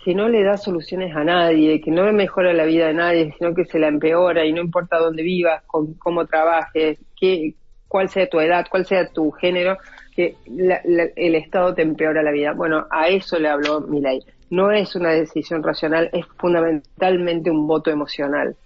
que 0.03 0.15
no 0.15 0.29
le 0.29 0.43
da 0.43 0.59
soluciones 0.59 1.17
a 1.17 1.25
nadie, 1.25 1.81
que 1.81 1.91
no 1.91 2.11
mejora 2.13 2.53
la 2.53 2.65
vida 2.65 2.89
de 2.89 2.95
nadie, 2.95 3.35
sino 3.39 3.55
que 3.55 3.65
se 3.65 3.79
la 3.79 3.89
empeora 3.89 4.45
y 4.45 4.53
no 4.53 4.61
importa 4.61 4.99
dónde 4.99 5.23
vivas, 5.23 5.63
con, 5.67 5.95
cómo 5.95 6.27
trabajes, 6.27 6.99
qué, 7.19 7.55
cuál 7.95 8.11
sea 8.11 8.29
tu 8.29 8.41
edad, 8.41 8.67
cuál 8.69 8.85
sea 8.85 9.09
tu 9.09 9.31
género, 9.31 9.79
que 10.17 10.35
el 10.49 11.35
Estado 11.37 11.77
te 11.77 11.83
empeora 11.83 12.25
la 12.25 12.33
vida. 12.33 12.53
Bueno, 12.53 12.89
a 12.91 13.07
eso 13.07 13.39
le 13.39 13.49
habló 13.49 13.83
Milei. 13.83 14.21
No 14.51 14.73
es 14.73 14.97
una 14.97 15.11
decisión 15.11 15.63
racional, 15.63 16.11
es 16.13 16.27
fundamentalmente 16.37 17.53
un 17.53 17.69
voto 17.69 17.93
emocional. 17.93 18.57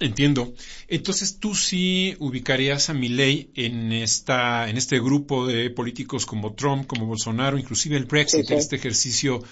Entiendo. 0.00 0.52
Entonces 0.88 1.38
tú 1.38 1.54
sí 1.54 2.16
ubicarías 2.18 2.90
a 2.90 2.94
Milei 2.94 3.50
en 3.54 3.92
esta, 3.92 4.68
en 4.68 4.76
este 4.76 4.98
grupo 4.98 5.46
de 5.46 5.70
políticos 5.70 6.26
como 6.26 6.54
Trump, 6.54 6.88
como 6.88 7.06
Bolsonaro, 7.06 7.58
inclusive 7.58 7.96
el 7.96 8.06
Brexit, 8.06 8.50
este 8.50 8.74
ejercicio 8.74 9.44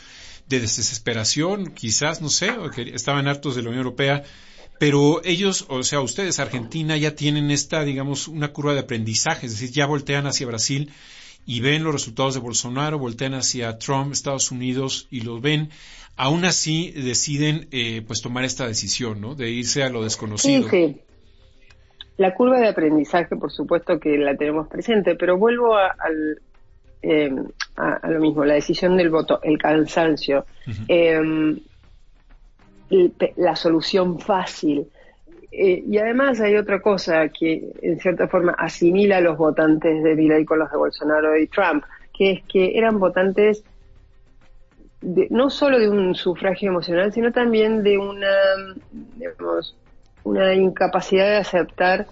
de 0.49 0.59
desesperación, 0.59 1.71
quizás, 1.75 2.21
no 2.21 2.29
sé, 2.29 2.51
estaban 2.93 3.29
hartos 3.29 3.55
de 3.55 3.63
la 3.63 3.69
Unión 3.69 3.85
Europea 3.87 4.25
pero 4.79 5.21
ellos, 5.25 5.67
o 5.69 5.83
sea, 5.83 6.01
ustedes, 6.01 6.39
Argentina, 6.41 6.97
ya 6.97 7.15
tienen 7.15 7.51
esta, 7.51 7.85
digamos, 7.85 8.29
una 8.29 8.53
curva 8.53 8.75
de 8.75 8.81
aprendizaje, 8.81 9.47
es 9.47 9.53
decir, 9.53 9.71
ya 9.71 9.87
voltean 9.87 10.27
hacia 10.27 10.47
Brasil 10.47 10.91
y 11.47 11.61
ven 11.61 11.85
los 11.85 11.93
resultados 11.93 12.35
de 12.35 12.41
Bolsonaro, 12.41 12.99
voltean 12.99 13.35
hacia 13.35 13.79
Trump, 13.79 14.13
Estados 14.13 14.51
Unidos 14.51 15.07
y 15.11 15.21
los 15.21 15.41
ven. 15.41 15.71
aún 16.17 16.45
así 16.45 16.93
deciden 16.93 17.69
eh, 17.71 18.03
pues 18.07 18.23
tomar 18.23 18.45
esta 18.45 18.67
decisión, 18.67 19.21
¿no? 19.21 19.35
De 19.35 19.51
irse 19.51 19.83
a 19.83 19.89
lo 19.89 20.03
desconocido. 20.03 20.69
Sí, 20.69 20.95
sí. 20.95 21.01
La 22.17 22.35
curva 22.35 22.61
de 22.61 22.69
aprendizaje, 22.69 23.35
por 23.37 23.51
supuesto 23.51 23.99
que 23.99 24.17
la 24.19 24.37
tenemos 24.37 24.69
presente, 24.69 25.17
pero 25.17 25.37
vuelvo 25.37 25.75
a, 25.77 25.89
al, 25.89 26.41
eh, 27.03 27.31
a, 27.77 28.09
lo 28.09 28.21
mismo, 28.21 28.45
la 28.45 28.55
decisión 28.55 28.97
del 28.97 29.11
voto, 29.11 29.41
el 29.43 29.59
cansancio, 29.59 30.47
em, 30.87 31.59
la 33.37 33.57
solución 33.57 34.19
fácil. 34.19 34.87
Eh, 35.51 35.85
y 35.87 35.99
además 35.99 36.41
hay 36.41 36.57
otra 36.57 36.81
cosa 36.83 37.29
que 37.29 37.73
en 37.81 38.01
cierta 38.01 38.27
forma 38.27 38.53
asimila 38.59 39.19
a 39.19 39.21
los 39.21 39.39
votantes 39.39 40.03
de 40.03 40.15
Milley 40.17 40.45
con 40.45 40.59
los 40.59 40.71
de 40.71 40.77
Bolsonaro 40.77 41.39
y 41.39 41.47
Trump, 41.47 41.85
que 42.13 42.33
es 42.33 42.45
que 42.45 42.77
eran 42.77 42.99
votantes 42.99 43.65
no 45.31 45.51
solo 45.51 45.79
de 45.79 45.89
un 45.89 46.15
sufragio 46.15 46.71
emocional, 46.71 47.13
sino 47.13 47.31
también 47.31 47.83
de 47.83 47.99
una, 47.99 48.35
digamos, 48.91 49.77
una 50.25 50.55
incapacidad 50.55 51.27
de 51.27 51.37
aceptar 51.37 52.07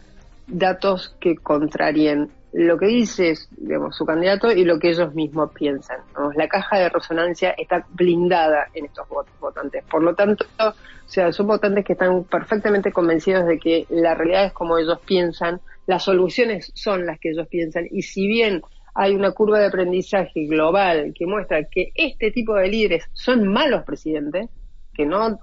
datos 0.46 1.16
que 1.18 1.36
contrarien 1.36 2.30
lo 2.52 2.78
que 2.78 2.86
dice 2.86 3.34
digamos, 3.56 3.96
su 3.96 4.04
candidato 4.04 4.50
y 4.52 4.64
lo 4.64 4.78
que 4.78 4.90
ellos 4.90 5.14
mismos 5.14 5.50
piensan. 5.52 5.98
La 6.36 6.48
caja 6.48 6.78
de 6.78 6.88
resonancia 6.88 7.54
está 7.56 7.86
blindada 7.90 8.68
en 8.74 8.84
estos 8.84 9.06
votantes. 9.40 9.84
Por 9.90 10.02
lo 10.02 10.14
tanto, 10.14 10.44
o 10.58 10.74
sea, 11.06 11.32
son 11.32 11.46
votantes 11.46 11.84
que 11.84 11.94
están 11.94 12.24
perfectamente 12.24 12.92
convencidos 12.92 13.46
de 13.46 13.58
que 13.58 13.86
la 13.88 14.14
realidad 14.14 14.46
es 14.46 14.52
como 14.52 14.78
ellos 14.78 15.00
piensan, 15.04 15.60
las 15.86 16.04
soluciones 16.04 16.70
son 16.74 17.06
las 17.06 17.18
que 17.18 17.30
ellos 17.30 17.48
piensan 17.48 17.86
y 17.90 18.02
si 18.02 18.26
bien 18.26 18.62
hay 18.94 19.14
una 19.14 19.32
curva 19.32 19.58
de 19.58 19.66
aprendizaje 19.66 20.46
global 20.46 21.12
que 21.14 21.26
muestra 21.26 21.64
que 21.64 21.92
este 21.94 22.30
tipo 22.30 22.54
de 22.54 22.68
líderes 22.68 23.04
son 23.14 23.48
malos 23.48 23.84
presidentes, 23.84 24.50
que 24.94 25.06
no, 25.06 25.38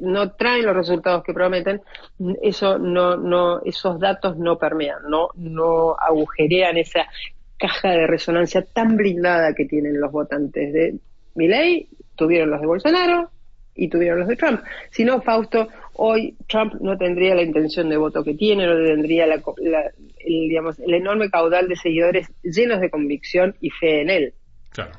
no 0.00 0.32
traen 0.32 0.66
los 0.66 0.76
resultados 0.76 1.24
que 1.24 1.32
prometen, 1.32 1.80
eso 2.42 2.78
no, 2.78 3.16
no, 3.16 3.62
esos 3.62 3.98
datos 3.98 4.36
no 4.36 4.58
permean, 4.58 4.98
no, 5.08 5.28
no 5.34 5.96
agujerean 5.98 6.76
esa 6.76 7.06
caja 7.58 7.90
de 7.90 8.06
resonancia 8.06 8.62
tan 8.62 8.96
blindada 8.96 9.54
que 9.54 9.64
tienen 9.64 10.00
los 10.00 10.12
votantes 10.12 10.72
de 10.72 10.96
Milley, 11.34 11.88
tuvieron 12.14 12.50
los 12.50 12.60
de 12.60 12.66
Bolsonaro 12.66 13.30
y 13.74 13.88
tuvieron 13.88 14.20
los 14.20 14.28
de 14.28 14.36
Trump. 14.36 14.60
Si 14.90 15.04
no, 15.04 15.20
Fausto, 15.20 15.68
hoy 15.94 16.36
Trump 16.48 16.74
no 16.80 16.96
tendría 16.96 17.34
la 17.34 17.42
intención 17.42 17.88
de 17.88 17.96
voto 17.96 18.24
que 18.24 18.34
tiene, 18.34 18.66
no 18.66 18.74
tendría 18.84 19.26
la, 19.26 19.36
el, 19.36 20.48
digamos, 20.48 20.78
el 20.78 20.94
enorme 20.94 21.30
caudal 21.30 21.68
de 21.68 21.76
seguidores 21.76 22.28
llenos 22.42 22.80
de 22.80 22.90
convicción 22.90 23.54
y 23.60 23.70
fe 23.70 24.00
en 24.00 24.10
él. 24.10 24.34
Claro. 24.70 24.92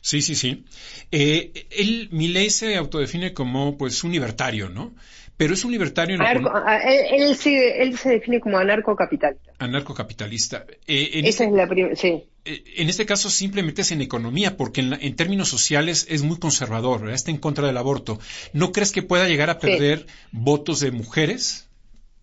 Sí, 0.00 0.22
sí, 0.22 0.34
sí. 0.34 0.64
Eh, 1.10 1.66
él, 1.70 2.08
Milley 2.12 2.50
se 2.50 2.76
autodefine 2.76 3.32
como, 3.32 3.76
pues, 3.76 4.02
un 4.04 4.12
libertario, 4.12 4.68
¿no? 4.68 4.94
Pero 5.36 5.54
es 5.54 5.64
un 5.64 5.72
libertario. 5.72 6.16
En 6.16 7.20
él, 7.20 7.36
se, 7.36 7.82
él 7.82 7.96
se 7.96 8.10
define 8.10 8.40
como 8.40 8.58
anarcocapitalista. 8.58 9.52
Anarcocapitalista. 9.58 10.66
Eh, 10.86 11.10
Esa 11.14 11.28
este 11.28 11.44
es 11.46 11.52
la 11.52 11.66
primera, 11.66 11.96
sí. 11.96 12.24
Eh, 12.44 12.64
en 12.76 12.88
este 12.88 13.06
caso 13.06 13.30
simplemente 13.30 13.82
es 13.82 13.92
en 13.92 14.02
economía, 14.02 14.56
porque 14.56 14.80
en, 14.80 15.16
términos 15.16 15.48
sociales 15.48 16.06
es 16.08 16.22
muy 16.22 16.38
conservador, 16.38 17.10
está 17.10 17.30
en 17.30 17.38
contra 17.38 17.66
del 17.66 17.76
aborto. 17.76 18.18
¿No 18.52 18.72
crees 18.72 18.92
que 18.92 19.02
pueda 19.02 19.28
llegar 19.28 19.50
a 19.50 19.58
perder 19.58 20.06
votos 20.32 20.80
de 20.80 20.90
mujeres? 20.90 21.68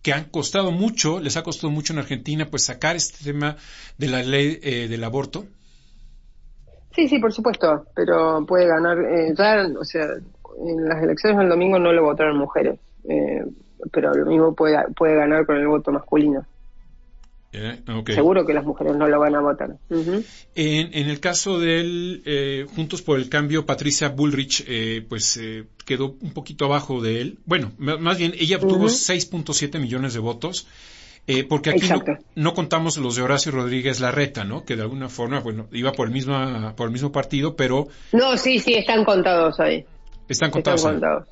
que 0.02 0.14
han 0.14 0.24
costado 0.24 0.70
mucho, 0.70 1.20
les 1.20 1.36
ha 1.36 1.42
costado 1.42 1.70
mucho 1.70 1.92
en 1.92 1.98
Argentina, 1.98 2.46
pues 2.46 2.64
sacar 2.64 2.96
este 2.96 3.22
tema 3.22 3.58
de 3.98 4.08
la 4.08 4.22
ley 4.22 4.58
eh, 4.62 4.88
del 4.88 5.04
aborto? 5.04 5.46
Sí, 6.94 7.08
sí, 7.08 7.18
por 7.18 7.32
supuesto, 7.32 7.86
pero 7.94 8.44
puede 8.46 8.66
ganar, 8.66 8.98
eh, 8.98 9.32
ya, 9.36 9.66
o 9.78 9.84
sea, 9.84 10.04
en 10.04 10.88
las 10.88 11.02
elecciones 11.02 11.38
del 11.38 11.48
domingo 11.48 11.78
no 11.78 11.92
lo 11.92 12.02
votaron 12.02 12.36
mujeres, 12.36 12.78
eh, 13.08 13.44
pero 13.92 14.12
lo 14.12 14.26
mismo 14.26 14.54
puede, 14.54 14.76
puede 14.96 15.14
ganar 15.14 15.46
con 15.46 15.56
el 15.56 15.68
voto 15.68 15.92
masculino. 15.92 16.44
Eh, 17.52 17.80
Seguro 18.06 18.46
que 18.46 18.54
las 18.54 18.64
mujeres 18.64 18.94
no 18.94 19.08
lo 19.08 19.18
van 19.18 19.34
a 19.34 19.40
votar. 19.40 19.76
en, 19.88 20.24
en, 20.54 21.08
el 21.08 21.18
caso 21.18 21.58
del 21.58 22.22
eh, 22.24 22.64
Juntos 22.76 23.02
por 23.02 23.18
el 23.18 23.28
Cambio, 23.28 23.66
Patricia 23.66 24.08
Bullrich, 24.08 24.64
eh, 24.68 25.04
pues 25.08 25.36
eh, 25.36 25.64
quedó 25.84 26.16
un 26.20 26.32
poquito 26.32 26.66
abajo 26.66 27.00
de 27.00 27.20
él. 27.20 27.38
Bueno, 27.46 27.72
más 27.78 28.18
bien, 28.18 28.34
ella 28.38 28.58
obtuvo 28.58 28.86
6.7 28.86 29.80
millones 29.80 30.14
de 30.14 30.20
votos. 30.20 30.68
Eh, 31.30 31.44
porque 31.48 31.70
aquí 31.70 31.88
no, 32.34 32.54
contamos 32.54 32.96
los 32.96 33.14
de 33.14 33.22
Horacio 33.22 33.52
Rodríguez 33.52 34.00
Larreta, 34.00 34.42
¿no? 34.42 34.64
Que 34.64 34.74
de 34.74 34.82
alguna 34.82 35.08
forma, 35.08 35.38
bueno, 35.38 35.68
iba 35.70 35.92
por 35.92 36.08
el 36.08 36.12
mismo, 36.12 36.34
por 36.74 36.86
el 36.86 36.92
mismo 36.92 37.12
partido, 37.12 37.54
pero... 37.54 37.86
No, 38.10 38.36
sí, 38.36 38.58
sí, 38.58 38.74
están 38.74 39.04
contados 39.04 39.60
ahí. 39.60 39.84
Están 40.28 40.50
contados. 40.50 40.80
Están 40.80 40.92
contados. 40.94 41.28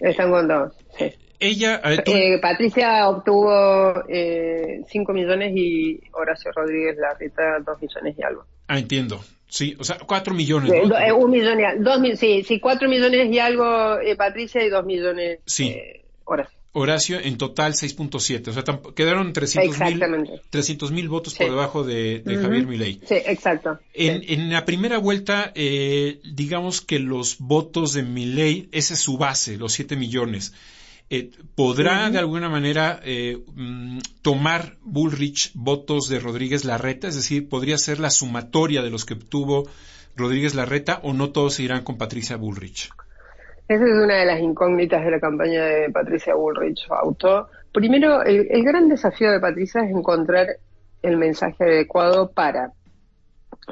Están 0.00 0.30
contados, 0.30 0.72
sí. 0.98 1.12
Ella, 1.40 1.82
eh, 1.84 2.38
Patricia 2.40 3.06
obtuvo 3.06 3.92
eh, 4.08 4.80
5 4.88 5.12
millones 5.12 5.52
y 5.54 6.00
Horacio 6.12 6.50
Rodríguez 6.52 6.96
Larreta 6.96 7.58
2 7.66 7.82
millones 7.82 8.16
y 8.18 8.22
algo. 8.22 8.46
Ah, 8.68 8.78
entiendo. 8.78 9.20
Sí, 9.46 9.76
o 9.78 9.84
sea, 9.84 9.98
4 9.98 10.32
millones. 10.32 10.72
¿no? 10.88 10.98
Eh, 10.98 11.12
un 11.12 11.30
millón 11.30 11.60
y 11.60 11.64
dos 11.82 12.00
mil, 12.00 12.16
sí, 12.16 12.44
sí, 12.44 12.60
4 12.60 12.88
millones 12.88 13.30
y 13.30 13.38
algo 13.38 13.98
eh, 14.00 14.16
Patricia 14.16 14.64
y 14.64 14.70
2 14.70 14.86
millones 14.86 15.40
sí. 15.44 15.76
Horacio. 16.24 16.63
Horacio, 16.76 17.20
en 17.20 17.38
total 17.38 17.72
6.7. 17.72 18.48
O 18.48 18.52
sea, 18.52 18.64
quedaron 18.94 19.32
300 19.32 20.90
mil 20.90 21.08
votos 21.08 21.34
por 21.34 21.46
debajo 21.46 21.84
de, 21.84 22.22
Javier 22.26 22.66
Milei. 22.66 23.00
Sí, 23.06 23.14
exacto. 23.14 23.78
En, 23.92 24.24
en 24.26 24.52
la 24.52 24.64
primera 24.64 24.98
vuelta, 24.98 25.52
eh, 25.54 26.20
digamos 26.24 26.80
que 26.80 26.98
los 26.98 27.38
votos 27.38 27.92
de 27.92 28.02
Milei, 28.02 28.68
esa 28.72 28.94
es 28.94 29.00
su 29.00 29.16
base, 29.16 29.56
los 29.56 29.72
7 29.72 29.94
millones. 29.94 30.52
Eh, 31.10 31.30
¿podrá 31.54 32.10
de 32.10 32.18
alguna 32.18 32.48
manera 32.48 33.00
eh, 33.04 33.38
mm, 33.54 33.98
tomar 34.22 34.76
Bullrich 34.82 35.52
votos 35.54 36.08
de 36.08 36.18
Rodríguez 36.18 36.64
Larreta? 36.64 37.06
Es 37.06 37.14
decir, 37.14 37.48
¿podría 37.48 37.78
ser 37.78 38.00
la 38.00 38.10
sumatoria 38.10 38.82
de 38.82 38.90
los 38.90 39.04
que 39.04 39.14
obtuvo 39.14 39.68
Rodríguez 40.16 40.56
Larreta 40.56 40.98
o 41.04 41.12
no 41.12 41.30
todos 41.30 41.54
se 41.54 41.62
irán 41.62 41.84
con 41.84 41.98
Patricia 41.98 42.36
Bullrich? 42.36 42.90
Esa 43.66 43.84
es 43.84 43.92
una 43.92 44.16
de 44.16 44.26
las 44.26 44.40
incógnitas 44.40 45.02
de 45.04 45.10
la 45.10 45.20
campaña 45.20 45.64
de 45.64 45.90
Patricia 45.90 46.34
Bullrich 46.34 46.86
Auto. 46.90 47.48
Primero, 47.72 48.22
el, 48.22 48.62
gran 48.62 48.88
desafío 48.88 49.32
de 49.32 49.40
Patricia 49.40 49.82
es 49.82 49.90
encontrar 49.90 50.48
el 51.02 51.16
mensaje 51.16 51.64
adecuado 51.64 52.30
para 52.30 52.72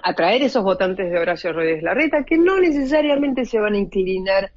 atraer 0.02 0.42
esos 0.42 0.64
votantes 0.64 1.10
de 1.10 1.18
Horacio 1.18 1.52
Rodríguez 1.52 1.82
Larreta 1.82 2.24
que 2.24 2.38
no 2.38 2.58
necesariamente 2.58 3.44
se 3.44 3.60
van 3.60 3.74
a 3.74 3.78
inclinar 3.78 4.50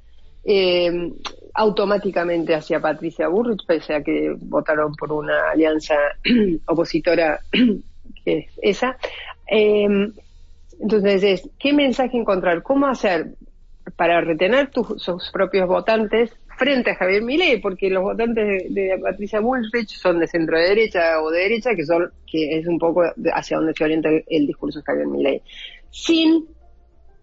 eh, 0.44 1.12
automáticamente 1.52 2.54
hacia 2.54 2.80
Patricia 2.80 3.28
Burrich, 3.28 3.66
pese 3.66 3.94
a 3.94 4.02
que 4.02 4.34
votaron 4.38 4.94
por 4.94 5.12
una 5.12 5.50
alianza 5.50 5.96
opositora 6.66 7.40
que 8.24 8.38
es 8.38 8.46
esa. 8.62 8.96
Eh, 9.50 10.10
entonces, 10.80 11.48
¿qué 11.58 11.72
mensaje 11.74 12.16
encontrar? 12.16 12.62
¿Cómo 12.62 12.86
hacer 12.86 13.34
para 13.96 14.20
retener 14.20 14.70
tus, 14.70 15.02
sus 15.02 15.30
propios 15.30 15.68
votantes 15.68 16.32
frente 16.56 16.90
a 16.90 16.96
Javier 16.96 17.22
Milei? 17.22 17.60
Porque 17.60 17.90
los 17.90 18.02
votantes 18.02 18.64
de, 18.72 18.98
Patricia 19.02 19.40
Bullrich 19.40 19.96
son 19.96 20.18
de 20.18 20.26
centro 20.26 20.58
de 20.58 20.68
derecha 20.68 21.22
o 21.22 21.30
de 21.30 21.40
derecha, 21.40 21.74
que 21.74 21.84
son 21.84 22.10
que 22.26 22.58
es 22.58 22.66
un 22.66 22.78
poco 22.78 23.02
hacia 23.32 23.58
donde 23.58 23.74
se 23.74 23.84
orienta 23.84 24.08
el, 24.26 24.46
discurso 24.46 24.80
de 24.80 24.84
Javier 24.84 25.06
Milei. 25.06 25.42
Sin 25.90 26.46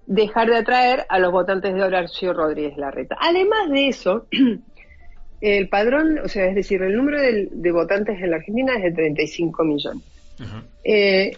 dejar 0.05 0.50
de 0.50 0.58
atraer 0.58 1.05
a 1.10 1.20
los 1.20 1.32
votantes 1.32 1.74
de 1.74 1.84
Horacio 1.84 2.34
Rodríguez 2.34 2.77
Larreta. 2.77 3.17
Además 3.20 3.70
de 3.70 3.88
eso, 3.88 4.27
el 5.41 5.70
padrón, 5.70 6.20
o 6.20 6.27
sea, 6.27 6.46
es 6.46 6.55
decir, 6.55 6.82
el 6.82 6.96
número 6.96 7.20
de, 7.22 7.72
votantes 7.72 8.22
en 8.22 8.32
la 8.32 8.38
Argentina 8.38 8.75
es 8.75 8.84
de 8.84 8.91
35 8.91 9.63
millones. 9.63 10.03
Eh, 10.84 11.32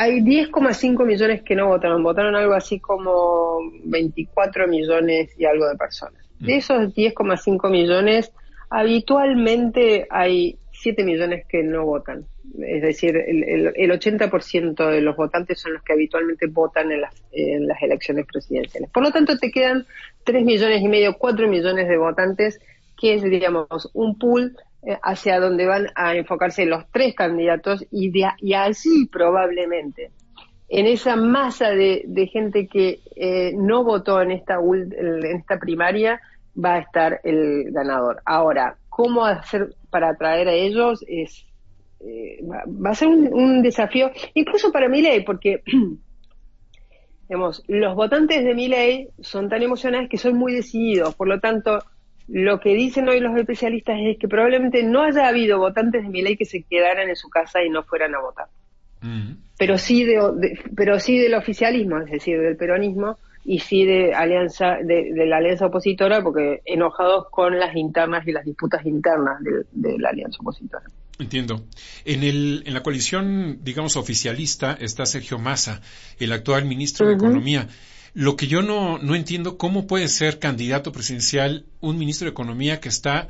hay 0.00 0.20
10,5 0.20 1.04
millones 1.04 1.42
que 1.42 1.56
no 1.56 1.66
votaron, 1.66 2.04
votaron 2.04 2.36
algo 2.36 2.54
así 2.54 2.78
como 2.78 3.58
24 3.82 4.68
millones 4.68 5.34
y 5.36 5.44
algo 5.44 5.68
de 5.68 5.74
personas. 5.74 6.22
De 6.38 6.54
mm. 6.54 6.58
esos 6.58 6.94
10,5 6.94 7.68
millones, 7.68 8.30
habitualmente 8.70 10.06
hay 10.08 10.56
7 10.70 11.02
millones 11.02 11.46
que 11.48 11.64
no 11.64 11.84
votan 11.84 12.24
es 12.66 12.82
decir, 12.82 13.16
el, 13.16 13.72
el, 13.76 13.90
80% 13.90 14.90
de 14.90 15.00
los 15.02 15.16
votantes 15.16 15.60
son 15.60 15.74
los 15.74 15.82
que 15.82 15.92
habitualmente 15.92 16.46
votan 16.46 16.90
en 16.90 17.02
las, 17.02 17.14
en 17.32 17.66
las 17.66 17.80
elecciones 17.82 18.26
presidenciales. 18.26 18.90
Por 18.90 19.02
lo 19.02 19.10
tanto, 19.10 19.36
te 19.36 19.50
quedan 19.50 19.86
3 20.24 20.44
millones 20.44 20.80
y 20.80 20.88
medio, 20.88 21.18
4 21.18 21.46
millones 21.46 21.88
de 21.88 21.96
votantes, 21.98 22.58
que 22.98 23.14
es, 23.14 23.22
digamos, 23.22 23.90
un 23.92 24.18
pool 24.18 24.56
hacia 25.02 25.40
donde 25.40 25.66
van 25.66 25.88
a 25.94 26.14
enfocarse 26.14 26.64
los 26.64 26.84
tres 26.92 27.14
candidatos 27.14 27.84
y, 27.90 28.10
de, 28.10 28.28
y 28.38 28.54
así 28.54 29.06
probablemente 29.06 30.10
en 30.68 30.86
esa 30.86 31.16
masa 31.16 31.70
de, 31.70 32.30
gente 32.30 32.68
que 32.68 33.00
eh, 33.16 33.52
no 33.56 33.84
votó 33.84 34.20
en 34.20 34.32
esta, 34.32 34.56
en 34.56 35.36
esta 35.36 35.58
primaria 35.58 36.20
va 36.62 36.74
a 36.74 36.78
estar 36.78 37.20
el 37.24 37.70
ganador. 37.72 38.20
Ahora, 38.24 38.76
¿cómo 38.88 39.24
hacer 39.24 39.74
para 39.90 40.10
atraer 40.10 40.48
a 40.48 40.52
ellos? 40.52 41.04
Es 41.08 41.46
eh, 42.00 42.40
va, 42.44 42.90
a 42.90 42.94
ser 42.94 43.08
un, 43.08 43.62
desafío, 43.62 44.10
incluso 44.34 44.70
para 44.70 44.88
ley, 44.88 45.24
porque 45.24 45.62
digamos, 47.28 47.64
los 47.66 47.94
votantes 47.94 48.44
de 48.44 48.54
Milei 48.54 49.08
son 49.20 49.48
tan 49.48 49.62
emocionales 49.62 50.08
que 50.08 50.18
son 50.18 50.36
muy 50.36 50.52
decididos, 50.52 51.14
por 51.14 51.28
lo 51.28 51.40
tanto, 51.40 51.82
lo 52.28 52.60
que 52.60 52.74
dicen 52.74 53.08
hoy 53.08 53.20
los 53.20 53.36
especialistas 53.36 53.96
es 54.00 54.18
que 54.18 54.28
probablemente 54.28 54.82
no 54.82 55.02
haya 55.02 55.28
habido 55.28 55.58
votantes 55.58 56.02
de 56.02 56.08
Milei 56.08 56.36
que 56.36 56.44
se 56.44 56.62
quedaran 56.62 57.08
en 57.08 57.16
su 57.16 57.28
casa 57.28 57.62
y 57.62 57.70
no 57.70 57.82
fueran 57.84 58.14
a 58.14 58.20
votar. 58.20 58.46
Mm. 59.00 59.32
Pero 59.58 59.78
sí 59.78 60.04
de, 60.04 60.58
pero 60.76 61.00
sí 61.00 61.18
del 61.18 61.34
oficialismo, 61.34 61.98
es 61.98 62.10
decir, 62.10 62.40
del 62.40 62.56
peronismo 62.56 63.18
y 63.44 63.60
sí 63.60 63.84
de 63.84 64.14
alianza 64.14 64.76
de, 64.82 65.12
la 65.26 65.38
alianza 65.38 65.66
opositora 65.66 66.22
porque 66.22 66.60
enojados 66.64 67.26
con 67.30 67.58
las 67.58 67.74
internas 67.74 68.26
y 68.28 68.32
las 68.32 68.44
disputas 68.44 68.84
internas 68.84 69.38
de 69.42 69.98
la 69.98 70.10
alianza 70.10 70.38
opositora. 70.40 70.84
Entiendo. 71.18 71.64
En, 72.04 72.22
el, 72.22 72.62
en 72.64 72.74
la 72.74 72.82
coalición, 72.82 73.58
digamos, 73.62 73.96
oficialista 73.96 74.76
está 74.80 75.04
Sergio 75.04 75.38
Massa, 75.38 75.80
el 76.20 76.32
actual 76.32 76.64
ministro 76.64 77.08
de 77.08 77.14
Economía. 77.14 77.66
Lo 78.18 78.34
que 78.34 78.48
yo 78.48 78.62
no, 78.62 78.98
no 78.98 79.14
entiendo, 79.14 79.58
¿cómo 79.58 79.86
puede 79.86 80.08
ser 80.08 80.40
candidato 80.40 80.90
presidencial 80.90 81.66
un 81.78 81.98
ministro 81.98 82.24
de 82.24 82.32
Economía 82.32 82.80
que 82.80 82.88
está 82.88 83.28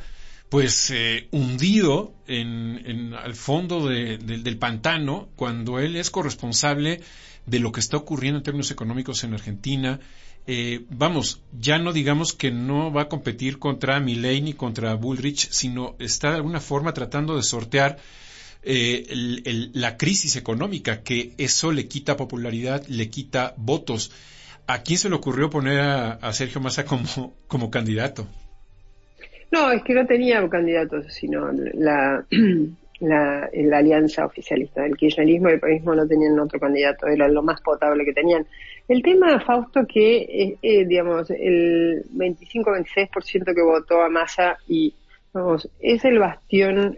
pues 0.48 0.90
eh, 0.90 1.28
hundido 1.30 2.14
en, 2.26 2.80
en, 2.86 3.12
al 3.12 3.34
fondo 3.34 3.86
del 3.86 4.56
pantano 4.56 5.28
cuando 5.36 5.78
él 5.78 5.94
es 5.96 6.08
corresponsable 6.08 7.02
de 7.44 7.58
lo 7.58 7.70
que 7.70 7.80
está 7.80 7.98
ocurriendo 7.98 8.38
en 8.38 8.44
términos 8.44 8.70
económicos 8.70 9.24
en 9.24 9.34
Argentina, 9.34 10.00
eh, 10.46 10.86
vamos, 10.88 11.42
ya 11.52 11.78
no 11.78 11.92
digamos 11.92 12.32
que 12.32 12.50
no 12.50 12.90
va 12.90 13.02
a 13.02 13.08
competir 13.10 13.58
contra 13.58 14.00
Milley 14.00 14.40
ni 14.40 14.54
contra 14.54 14.94
Bullrich, 14.94 15.50
sino 15.50 15.96
está 15.98 16.30
de 16.30 16.36
alguna 16.36 16.60
forma 16.60 16.94
tratando 16.94 17.36
de 17.36 17.42
sortear 17.42 17.98
eh, 18.62 19.68
la 19.74 19.98
crisis 19.98 20.36
económica, 20.36 21.02
que 21.02 21.34
eso 21.36 21.72
le 21.72 21.88
quita 21.88 22.16
popularidad, 22.16 22.86
le 22.86 23.10
quita 23.10 23.52
votos. 23.58 24.10
¿A 24.68 24.82
quién 24.82 24.98
se 24.98 25.08
le 25.08 25.14
ocurrió 25.14 25.48
poner 25.48 25.80
a, 25.80 26.32
Sergio 26.34 26.60
Massa 26.60 26.84
como, 26.84 27.32
como 27.46 27.70
candidato? 27.70 28.26
No, 29.50 29.72
es 29.72 29.82
que 29.82 29.94
no 29.94 30.06
tenía 30.06 30.46
candidatos, 30.46 31.06
sino 31.08 31.50
la, 31.52 32.22
la, 33.00 33.48
la, 33.50 33.78
alianza 33.78 34.26
oficialista. 34.26 34.84
El 34.84 34.94
kirchnerismo 34.98 35.48
y 35.48 35.52
el 35.52 35.60
peronismo 35.60 35.94
no 35.94 36.06
tenían 36.06 36.38
otro 36.38 36.60
candidato, 36.60 37.06
era 37.06 37.28
lo 37.28 37.42
más 37.42 37.62
potable 37.62 38.04
que 38.04 38.12
tenían. 38.12 38.46
El 38.88 39.02
tema, 39.02 39.40
Fausto, 39.40 39.86
que 39.86 40.18
eh, 40.18 40.58
eh 40.60 40.84
digamos, 40.84 41.30
el 41.30 42.04
25-26% 42.14 43.54
que 43.54 43.62
votó 43.62 44.02
a 44.02 44.10
Massa 44.10 44.58
y 44.68 44.92
vamos, 45.32 45.66
es 45.80 46.04
el 46.04 46.18
bastión, 46.18 46.94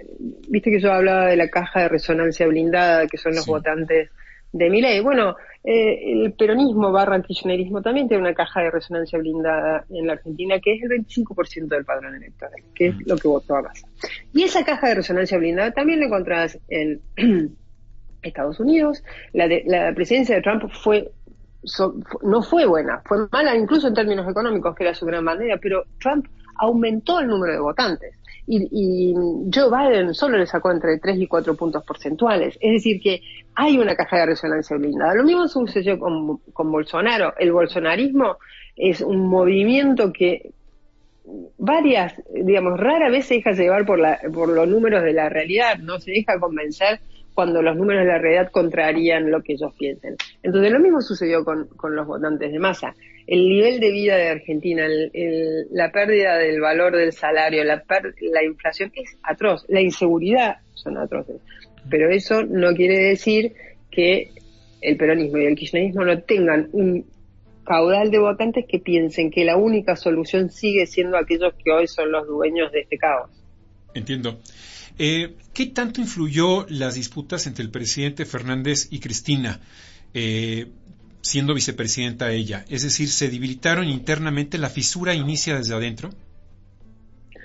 viste 0.49 0.73
que 0.73 0.81
yo 0.81 0.93
hablaba 0.93 1.27
de 1.27 1.37
la 1.37 1.49
caja 1.49 1.83
de 1.83 1.89
resonancia 1.89 2.49
blindada, 2.49 3.07
que 3.07 3.17
son 3.17 3.37
los 3.37 3.47
votantes 3.47 4.11
de 4.52 4.71
mi 4.71 4.80
ley. 4.80 5.00
Bueno, 5.00 5.37
eh, 5.62 6.12
el 6.12 6.33
peronismo 6.33 6.90
barra 6.90 7.21
kirchnerismo 7.23 7.83
también 7.83 8.09
tiene 8.09 8.23
una 8.23 8.35
caja 8.35 8.62
de 8.62 8.71
resonancia 8.71 9.19
blindada 9.19 9.85
en 9.90 10.07
la 10.07 10.14
Argentina 10.14 10.59
que 10.59 10.75
es 10.75 10.83
el 10.83 10.90
25% 10.90 11.69
del 11.69 11.85
padrón 11.85 12.14
electoral, 12.16 12.62
que 12.75 12.88
es 12.88 13.07
lo 13.07 13.16
que 13.16 13.28
votó 13.28 13.57
a 13.57 13.62
Massa. 13.62 13.87
Y 14.33 14.42
esa 14.42 14.64
caja 14.64 14.88
de 14.88 14.97
resonancia 14.97 15.38
blindada 15.38 15.71
también 15.73 16.00
la 16.00 16.07
encontrás 16.07 16.59
en 16.69 17.00
Estados 18.23 18.61
Unidos. 18.61 19.02
La, 19.33 19.49
de, 19.49 19.62
la 19.66 19.92
presidencia 19.95 20.35
de 20.35 20.42
Trump 20.42 20.71
fue 20.73 21.11
no 22.23 22.42
fue 22.42 22.64
buena, 22.64 23.02
fue 23.04 23.19
mala 23.30 23.54
incluso 23.54 23.88
en 23.88 23.95
términos 23.95 24.26
económicos, 24.26 24.75
que 24.75 24.85
era 24.85 24.95
su 24.95 25.04
gran 25.04 25.25
bandera, 25.25 25.59
pero 25.61 25.85
Trump 26.00 26.26
aumentó 26.57 27.21
el 27.21 27.26
número 27.26 27.52
de 27.52 27.61
votantes 27.61 28.14
y, 28.50 29.14
Joe 29.52 29.71
Biden 29.71 30.14
solo 30.14 30.38
le 30.38 30.47
sacó 30.47 30.73
entre 30.73 30.99
3 30.99 31.19
y 31.19 31.26
4 31.26 31.54
puntos 31.57 31.85
porcentuales. 31.85 32.59
Es 32.61 32.73
decir, 32.73 33.00
que 33.00 33.23
hay 33.54 33.78
una 33.78 33.95
caja 33.95 34.19
de 34.19 34.26
resonancia 34.26 34.76
blindada. 34.76 35.14
Lo 35.14 35.25
mismo 35.25 35.47
sucedió 35.49 35.99
con, 35.99 36.38
con 36.52 36.73
Bolsonaro. 36.73 37.35
El 37.38 37.52
bolsonarismo 37.52 38.38
es 38.76 39.00
un 39.00 39.28
movimiento 39.28 40.12
que 40.12 40.50
varias, 41.59 42.14
digamos, 42.33 42.78
rara 42.78 43.11
vez 43.11 43.26
se 43.26 43.35
deja 43.35 43.52
llevar 43.52 43.87
por, 43.87 43.99
la, 43.99 44.19
por 44.33 44.49
los 44.49 44.66
números 44.66 45.02
de 45.02 45.12
la 45.12 45.28
realidad, 45.28 45.78
no 45.78 46.00
se 46.00 46.11
deja 46.11 46.40
convencer 46.40 47.00
cuando 47.35 47.63
los 47.63 47.77
números 47.77 48.05
de 48.05 48.09
la 48.09 48.19
realidad 48.19 48.51
contrarían 48.51 49.31
lo 49.31 49.43
que 49.43 49.54
ellos 49.54 49.73
piensen. 49.78 50.17
Entonces, 50.43 50.73
lo 50.73 50.81
mismo 50.81 51.00
sucedió 51.00 51.45
con, 51.45 51.69
con 51.69 51.95
los 51.95 52.07
votantes 52.07 52.52
de 52.52 52.59
masa 52.59 52.95
el 53.31 53.49
nivel 53.49 53.78
de 53.78 53.93
vida 53.93 54.17
de 54.17 54.28
Argentina, 54.28 54.89
la 55.71 55.93
pérdida 55.93 56.37
del 56.37 56.61
valor 56.61 56.97
del 56.97 57.13
salario, 57.13 57.63
la, 57.63 57.85
la 58.33 58.45
inflación 58.45 58.91
es 58.93 59.17
atroz, 59.23 59.65
la 59.69 59.81
inseguridad 59.81 60.57
son 60.75 60.99
atroces. 60.99 61.37
Pero 61.89 62.11
eso 62.11 62.43
no 62.43 62.75
quiere 62.75 62.99
decir 62.99 63.52
que 63.89 64.33
el 64.81 64.97
peronismo 64.97 65.39
y 65.39 65.47
el 65.47 65.54
kirchnerismo 65.54 66.04
no 66.04 66.21
tengan 66.23 66.71
un 66.73 67.07
caudal 67.65 68.11
de 68.11 68.19
votantes 68.19 68.65
que 68.69 68.81
piensen 68.81 69.31
que 69.31 69.45
la 69.45 69.57
única 69.57 69.95
solución 69.95 70.50
sigue 70.50 70.87
siendo 70.87 71.17
aquellos 71.17 71.54
que 71.54 71.71
hoy 71.71 71.87
son 71.87 72.11
los 72.11 72.26
dueños 72.26 72.73
de 72.73 72.81
este 72.81 72.99
caos. 72.99 73.31
Entiendo. 73.95 74.41
Eh, 75.02 75.34
¿Qué 75.54 75.65
tanto 75.65 76.02
influyó 76.02 76.67
las 76.69 76.95
disputas 76.95 77.47
entre 77.47 77.65
el 77.65 77.71
presidente 77.71 78.26
Fernández 78.26 78.86
y 78.91 79.00
Cristina? 79.00 79.58
Eh, 80.13 80.67
siendo 81.23 81.54
vicepresidenta 81.54 82.30
ella? 82.32 82.67
Es 82.69 82.82
decir, 82.82 83.08
¿se 83.08 83.30
debilitaron 83.30 83.89
internamente? 83.89 84.58
¿La 84.58 84.69
fisura 84.69 85.15
inicia 85.15 85.56
desde 85.56 85.75
adentro? 85.75 86.10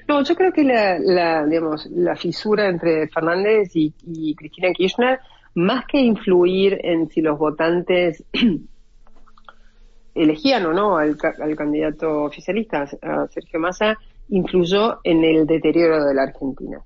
No, 0.06 0.22
yo 0.22 0.36
creo 0.36 0.52
que 0.52 0.66
la, 0.66 1.46
digamos, 1.46 1.86
la 1.92 2.18
fisura 2.18 2.68
entre 2.68 3.08
Fernández 3.08 3.72
y, 3.74 4.36
Cristina 4.36 4.74
Kirchner, 4.74 5.20
más 5.54 5.86
que 5.86 6.02
influir 6.02 6.78
en 6.84 7.10
si 7.10 7.22
los 7.22 7.40
votantes 7.40 8.22
elegían 10.14 10.66
o 10.66 10.74
no 10.74 10.98
al, 10.98 11.18
al 11.42 11.56
candidato 11.56 12.24
oficialista, 12.24 12.86
a 13.02 13.28
Sergio 13.30 13.62
Massa, 13.62 13.98
influyó 14.28 15.00
en 15.06 15.24
el 15.24 15.48
deterioro 15.48 16.04
de 16.04 16.14
la 16.14 16.24
Argentina 16.24 16.84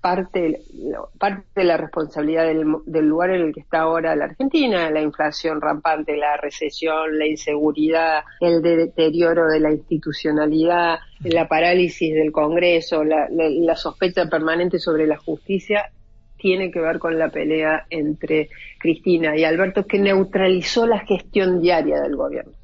parte, 0.00 0.62
parte 1.18 1.46
de 1.54 1.64
la 1.64 1.76
responsabilidad 1.76 2.46
del, 2.46 3.06
lugar 3.06 3.30
en 3.30 3.42
el 3.42 3.52
que 3.52 3.60
está 3.60 3.80
ahora 3.80 4.16
la 4.16 4.24
Argentina, 4.26 4.90
la 4.90 5.02
inflación 5.02 5.60
rampante, 5.60 6.16
la 6.16 6.36
recesión, 6.36 7.18
la 7.18 7.26
inseguridad, 7.26 8.22
el 8.40 8.62
deterioro 8.62 9.48
de 9.48 9.60
la 9.60 9.70
institucionalidad, 9.70 10.98
la 11.20 11.48
parálisis 11.48 12.14
del 12.14 12.32
Congreso, 12.32 13.04
la, 13.04 13.28
la 13.30 13.76
sospecha 13.76 14.26
permanente 14.26 14.78
sobre 14.78 15.06
la 15.06 15.18
justicia, 15.18 15.90
tiene 16.38 16.70
que 16.70 16.80
ver 16.80 16.98
con 16.98 17.18
la 17.18 17.28
pelea 17.28 17.86
entre 17.90 18.48
Cristina 18.78 19.36
y 19.36 19.44
Alberto, 19.44 19.86
que 19.86 19.98
neutralizó 19.98 20.86
la 20.86 21.00
gestión 21.00 21.60
diaria 21.60 22.00
del 22.00 22.16
gobierno. 22.16 22.59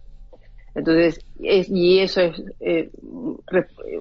Entonces, 0.77 1.25
y 1.41 2.01
eso 2.01 2.21
es 2.21 2.43
eh, 2.61 2.91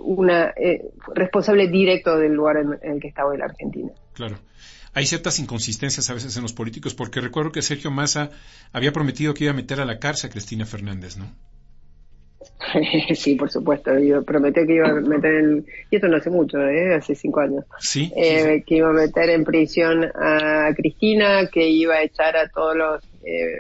una 0.03 0.49
eh, 0.57 0.83
responsable 1.13 1.69
directo 1.69 2.17
del 2.17 2.33
lugar 2.33 2.57
en, 2.57 2.93
el 2.93 2.99
que 2.99 3.07
está 3.07 3.25
hoy 3.25 3.37
la 3.37 3.45
Argentina. 3.45 3.91
Claro. 4.13 4.37
Hay 4.93 5.05
ciertas 5.05 5.39
inconsistencias 5.39 6.09
a 6.09 6.13
veces 6.13 6.35
en 6.35 6.43
los 6.43 6.53
políticos, 6.53 6.93
porque 6.93 7.21
recuerdo 7.21 7.53
que 7.53 7.61
Sergio 7.61 7.91
Massa 7.91 8.31
había 8.73 8.91
prometido 8.91 9.33
que 9.33 9.45
iba 9.45 9.53
a 9.53 9.55
meter 9.55 9.79
a 9.79 9.85
la 9.85 9.99
cárcel 9.99 10.29
a 10.29 10.33
Cristina 10.33 10.65
Fernández, 10.65 11.15
¿no? 11.17 11.31
sí, 13.15 13.35
por 13.35 13.49
supuesto. 13.49 13.91
prometió 14.25 14.65
que 14.65 14.75
iba 14.75 14.89
a 14.89 14.93
meter 14.93 15.35
en. 15.35 15.65
Y 15.89 15.95
esto 15.95 16.07
no 16.07 16.17
hace 16.17 16.29
mucho, 16.29 16.59
¿eh? 16.61 16.93
hace 16.93 17.15
cinco 17.15 17.39
años. 17.39 17.65
¿Sí? 17.79 18.11
Eh, 18.15 18.63
que 18.65 18.77
iba 18.77 18.89
a 18.89 18.93
meter 18.93 19.29
en 19.29 19.43
prisión 19.43 20.05
a 20.15 20.69
Cristina, 20.75 21.47
que 21.47 21.69
iba 21.69 21.95
a 21.95 22.03
echar 22.03 22.35
a 22.37 22.49
todos 22.49 22.75
los 22.75 23.03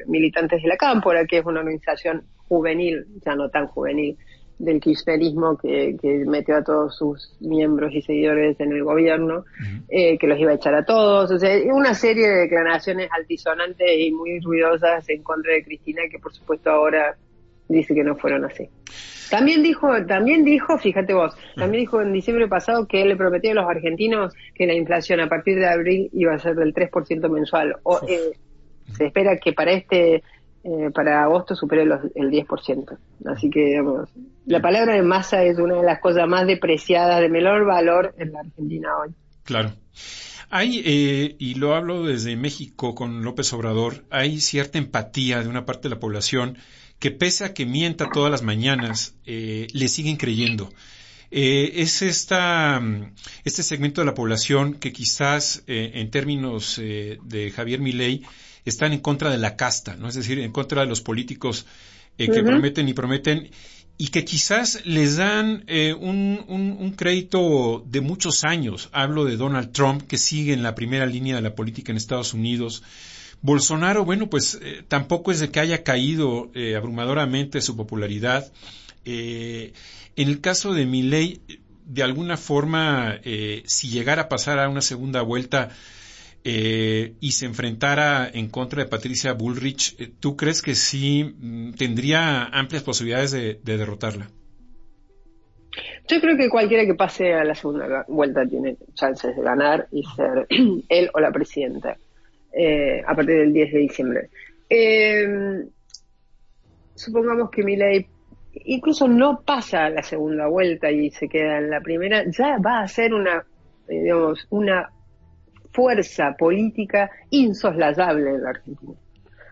militantes 0.07 0.61
de 0.61 0.67
la 0.67 0.77
Cámpora, 0.77 1.25
que 1.25 1.39
es 1.39 1.45
una 1.45 1.59
organización 1.59 2.23
juvenil, 2.47 3.05
ya 3.25 3.35
no 3.35 3.49
tan 3.49 3.67
juvenil, 3.67 4.17
del 4.57 4.79
kirchnerismo 4.79 5.57
que, 5.57 5.95
metió 6.25 6.57
a 6.57 6.63
todos 6.63 6.97
sus 6.97 7.35
miembros 7.41 7.93
y 7.93 8.01
seguidores 8.01 8.59
en 8.59 8.71
el 8.71 8.83
gobierno, 8.83 9.43
eh, 9.89 10.17
que 10.17 10.27
los 10.27 10.39
iba 10.39 10.51
a 10.51 10.55
echar 10.55 10.75
a 10.75 10.85
todos, 10.85 11.31
o 11.31 11.39
sea, 11.39 11.57
una 11.73 11.93
serie 11.93 12.27
de 12.27 12.35
declaraciones 12.41 13.09
altisonantes 13.11 13.87
y 13.97 14.11
muy 14.11 14.39
ruidosas 14.39 15.07
en 15.09 15.23
contra 15.23 15.53
de 15.53 15.63
Cristina 15.63 16.03
que 16.09 16.19
por 16.19 16.33
supuesto 16.33 16.69
ahora 16.69 17.17
dice 17.67 17.93
que 17.93 18.03
no 18.03 18.15
fueron 18.15 18.45
así. 18.45 18.69
También 19.29 19.63
dijo, 19.63 19.89
también 20.05 20.45
dijo, 20.45 20.77
fíjate 20.77 21.13
vos, 21.13 21.35
también 21.55 21.81
dijo 21.81 22.01
en 22.01 22.13
diciembre 22.13 22.47
pasado 22.47 22.87
que 22.87 23.01
él 23.01 23.09
le 23.09 23.15
prometió 23.15 23.51
a 23.51 23.55
los 23.55 23.67
argentinos 23.67 24.33
que 24.53 24.67
la 24.67 24.75
inflación 24.75 25.19
a 25.19 25.27
partir 25.27 25.57
de 25.57 25.67
abril 25.67 26.09
iba 26.13 26.33
a 26.33 26.39
ser 26.39 26.55
del 26.55 26.73
3% 26.73 27.27
mensual. 27.29 27.75
O, 27.83 27.99
eh, 28.07 28.33
se 28.93 29.07
espera 29.07 29.37
que 29.37 29.53
para 29.53 29.71
este 29.71 30.23
eh, 30.67 30.89
para 30.89 31.21
agosto 31.21 31.55
supere 31.55 31.83
el 31.83 32.31
10%. 32.31 32.97
Así 33.27 33.51
que, 33.51 33.65
digamos, 33.65 34.09
la 34.47 34.63
palabra 34.63 34.95
de 34.95 35.03
masa 35.03 35.43
es 35.43 35.59
una 35.59 35.75
de 35.75 35.83
las 35.83 35.99
cosas 35.99 36.27
más 36.27 36.47
depreciadas, 36.47 37.21
de 37.21 37.29
menor 37.29 37.65
valor 37.65 38.15
en 38.17 38.31
la 38.31 38.39
Argentina 38.39 38.89
hoy. 38.97 39.13
Claro. 39.43 39.73
Hay, 40.49 40.81
eh, 40.83 41.35
y 41.37 41.53
lo 41.53 41.75
hablo 41.75 42.03
desde 42.03 42.35
México 42.35 42.95
con 42.95 43.23
López 43.23 43.53
Obrador, 43.53 44.05
hay 44.09 44.39
cierta 44.41 44.79
empatía 44.79 45.39
de 45.43 45.49
una 45.49 45.67
parte 45.67 45.83
de 45.83 45.93
la 45.93 45.99
población 45.99 46.57
que 46.97 47.11
pese 47.11 47.45
a 47.45 47.53
que 47.53 47.67
mienta 47.67 48.09
todas 48.11 48.31
las 48.31 48.41
mañanas, 48.41 49.15
eh, 49.27 49.67
le 49.71 49.87
siguen 49.87 50.17
creyendo. 50.17 50.73
es 51.29 52.01
esta, 52.01 52.81
este 53.43 53.61
segmento 53.61 54.01
de 54.01 54.05
la 54.05 54.15
población 54.15 54.73
que 54.73 54.91
quizás 54.91 55.63
en 55.67 56.09
términos 56.09 56.77
de 56.77 57.53
Javier 57.55 57.81
Milei 57.81 58.23
están 58.65 58.93
en 58.93 58.99
contra 58.99 59.29
de 59.29 59.37
la 59.37 59.55
casta, 59.55 59.95
¿no? 59.95 60.07
Es 60.07 60.15
decir, 60.15 60.39
en 60.39 60.51
contra 60.51 60.81
de 60.81 60.87
los 60.87 61.01
políticos 61.01 61.65
eh, 62.17 62.29
que 62.29 62.43
prometen 62.43 62.89
y 62.89 62.93
prometen 62.93 63.49
y 63.97 64.09
que 64.09 64.25
quizás 64.25 64.85
les 64.85 65.17
dan 65.17 65.63
eh, 65.67 65.93
un, 65.93 66.43
un, 66.47 66.91
crédito 66.91 67.83
de 67.87 68.01
muchos 68.01 68.43
años. 68.43 68.89
Hablo 68.91 69.23
de 69.23 69.37
Donald 69.37 69.71
Trump, 69.71 70.03
que 70.03 70.17
sigue 70.17 70.53
en 70.53 70.63
la 70.63 70.75
primera 70.75 71.05
línea 71.05 71.35
de 71.35 71.41
la 71.41 71.55
política 71.55 71.91
en 71.91 71.97
Estados 71.97 72.33
Unidos. 72.33 72.83
Bolsonaro, 73.41 74.03
bueno, 74.03 74.29
pues 74.29 74.59
eh, 74.61 74.83
tampoco 74.87 75.31
es 75.31 75.39
de 75.39 75.49
que 75.49 75.61
haya 75.61 75.83
caído 75.83 76.51
eh, 76.55 76.75
abrumadoramente 76.75 77.61
su 77.61 77.77
popularidad. 77.77 78.51
en 79.05 79.71
el 80.15 80.41
caso 80.41 80.73
de 80.73 80.85
Milley, 80.85 81.39
de 81.85 82.03
alguna 82.03 82.37
forma, 82.37 83.19
si 83.65 83.89
llegara 83.89 84.23
a 84.23 84.29
pasar 84.29 84.59
a 84.59 84.67
una 84.67 84.81
segunda 84.81 85.21
vuelta, 85.21 85.69
eh, 86.47 87.15
y 87.19 87.31
se 87.31 87.47
enfrentara 87.47 88.29
en 88.31 88.49
contra 88.49 88.83
de 88.83 88.87
Patricia 88.87 89.33
Bullrich, 89.33 89.99
eh, 89.99 90.11
¿tú 90.19 90.37
crees 90.37 90.61
que 90.61 90.75
sí 90.75 91.23
mm, 91.23 91.71
tendría 91.71 92.43
amplias 92.45 92.83
posibilidades 92.83 93.31
de, 93.31 93.59
derrotarla? 93.63 94.27
Yo 96.07 96.21
creo 96.21 96.37
que 96.37 96.47
cualquiera 96.47 96.85
que 96.85 96.93
pase 96.93 97.33
a 97.33 97.43
la 97.43 97.55
segunda 97.55 98.05
vuelta 98.07 98.45
tiene 98.45 98.77
chances 98.93 99.35
de 99.35 99.41
ganar 99.41 99.87
y 99.91 100.03
ser 100.15 100.45
él 100.89 101.09
o 101.15 101.19
la 101.19 101.31
presidenta 101.31 101.97
eh, 102.53 103.01
a 103.03 103.15
partir 103.15 103.37
del 103.37 103.51
10 103.51 103.73
de 103.73 103.79
diciembre. 103.79 104.29
supongamos 106.93 107.49
que 107.49 107.63
Milei 107.63 108.07
incluso 108.65 109.07
no 109.07 109.41
pasa 109.41 109.85
a 109.85 109.89
la 109.89 110.03
segunda 110.03 110.45
vuelta 110.45 110.91
y 110.91 111.09
se 111.09 111.27
queda 111.27 111.57
en 111.57 111.71
la 111.71 111.81
primera, 111.81 112.23
ya 112.29 112.59
va 112.59 112.81
a 112.81 112.87
ser 112.87 113.15
una, 113.15 113.43
digamos, 113.87 114.45
una 114.51 114.91
fuerza 115.75 116.35
política 116.37 117.11
insoslayable 117.29 118.31
en 118.31 118.43
la 118.43 118.49
Argentina. 118.51 118.93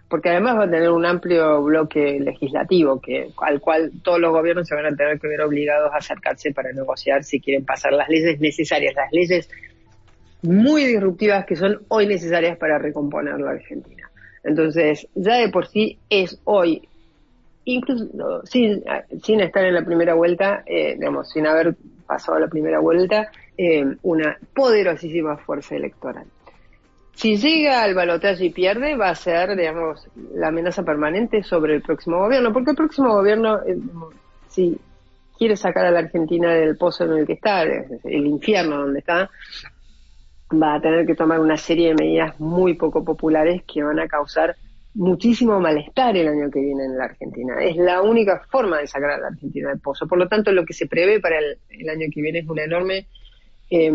Porque 0.08 0.30
además 0.30 0.58
va 0.58 0.64
a 0.66 0.70
tener 0.70 0.90
un 0.92 1.06
amplio 1.06 1.62
bloque 1.64 2.20
legislativo 2.20 3.02
que, 3.02 3.30
al 3.42 3.60
cual 3.60 3.92
todos 4.04 4.20
los 4.20 4.32
gobiernos 4.32 4.68
se 4.68 4.76
van 4.76 4.86
a 4.86 4.96
tener 4.96 5.20
que 5.20 5.28
ver 5.28 5.42
obligados 5.42 5.92
a 5.92 5.98
acercarse 5.98 6.52
para 6.54 6.72
negociar 6.72 7.24
si 7.24 7.40
quieren 7.40 7.66
pasar 7.66 7.94
las 7.94 8.08
leyes 8.10 8.40
necesarias, 8.40 8.94
las 8.96 9.12
leyes 9.12 9.50
muy 10.44 10.86
disruptivas 10.86 11.46
que 11.46 11.56
son 11.56 11.82
hoy 11.88 12.06
necesarias 12.06 12.58
para 12.58 12.78
recomponer 12.78 13.40
la 13.40 13.52
Argentina. 13.52 14.10
Entonces, 14.44 15.08
ya 15.16 15.36
de 15.38 15.50
por 15.50 15.68
sí 15.68 15.98
es 16.10 16.40
hoy, 16.44 16.88
incluso 17.66 18.46
sin, 18.46 18.84
sin 19.24 19.40
estar 19.40 19.66
en 19.66 19.74
la 19.74 19.86
primera 19.86 20.14
vuelta, 20.14 20.64
eh, 20.66 20.96
digamos, 20.96 21.32
sin 21.32 21.48
haber 21.48 21.76
pasado 22.06 22.40
la 22.40 22.50
primera 22.50 22.80
vuelta, 22.80 23.32
eh, 23.58 23.86
una 24.02 24.38
poderosísima 24.54 25.38
fuerza 25.38 25.76
electoral. 25.76 26.26
Si 27.16 27.38
llega 27.38 27.84
al 27.84 27.94
balotaje 27.94 28.46
y 28.46 28.50
pierde, 28.50 28.96
va 28.96 29.10
a 29.10 29.16
ser, 29.16 29.56
digamos, 29.56 30.08
la 30.34 30.48
amenaza 30.48 30.84
permanente 30.84 31.44
sobre 31.44 31.76
el 31.76 31.82
próximo 31.82 32.18
gobierno, 32.18 32.52
porque 32.52 32.72
el 32.72 32.76
próximo 32.76 33.14
gobierno, 33.14 33.60
eh, 33.68 33.78
si 34.50 34.80
quiere 35.38 35.56
sacar 35.56 35.86
a 35.86 35.92
la 35.92 36.00
Argentina 36.00 36.54
del 36.54 36.76
pozo 36.76 37.06
en 37.06 37.20
el 37.20 37.28
que 37.28 37.34
está, 37.34 37.62
el 37.64 38.26
infierno 38.26 38.80
donde 38.80 39.00
está, 39.00 39.30
va 40.52 40.76
a 40.76 40.82
tener 40.82 41.06
que 41.06 41.16
tomar 41.16 41.40
una 41.40 41.58
serie 41.58 41.90
de 41.90 41.96
medidas 41.96 42.40
muy 42.40 42.74
poco 42.74 43.04
populares 43.04 43.64
que 43.72 43.84
van 43.84 44.00
a 44.00 44.08
causar 44.08 44.56
muchísimo 44.96 45.60
malestar 45.60 46.16
el 46.18 46.28
año 46.28 46.52
que 46.52 46.60
viene 46.60 46.86
en 46.86 46.98
la 46.98 47.06
Argentina. 47.06 47.56
Es 47.64 47.78
la 47.78 48.02
única 48.02 48.44
forma 48.50 48.80
de 48.80 48.88
sacar 48.88 49.12
a 49.12 49.18
la 49.18 49.28
Argentina 49.28 49.70
del 49.70 49.80
pozo. 49.80 50.08
Por 50.08 50.18
lo 50.18 50.28
tanto, 50.28 50.52
lo 50.52 50.66
que 50.66 50.74
se 50.74 50.88
prevé 50.88 51.20
para 51.20 51.38
el 51.40 51.90
año 51.90 52.08
que 52.14 52.22
viene 52.22 52.40
es 52.40 52.48
una 52.48 52.64
enorme 52.64 53.08
eh, 53.70 53.92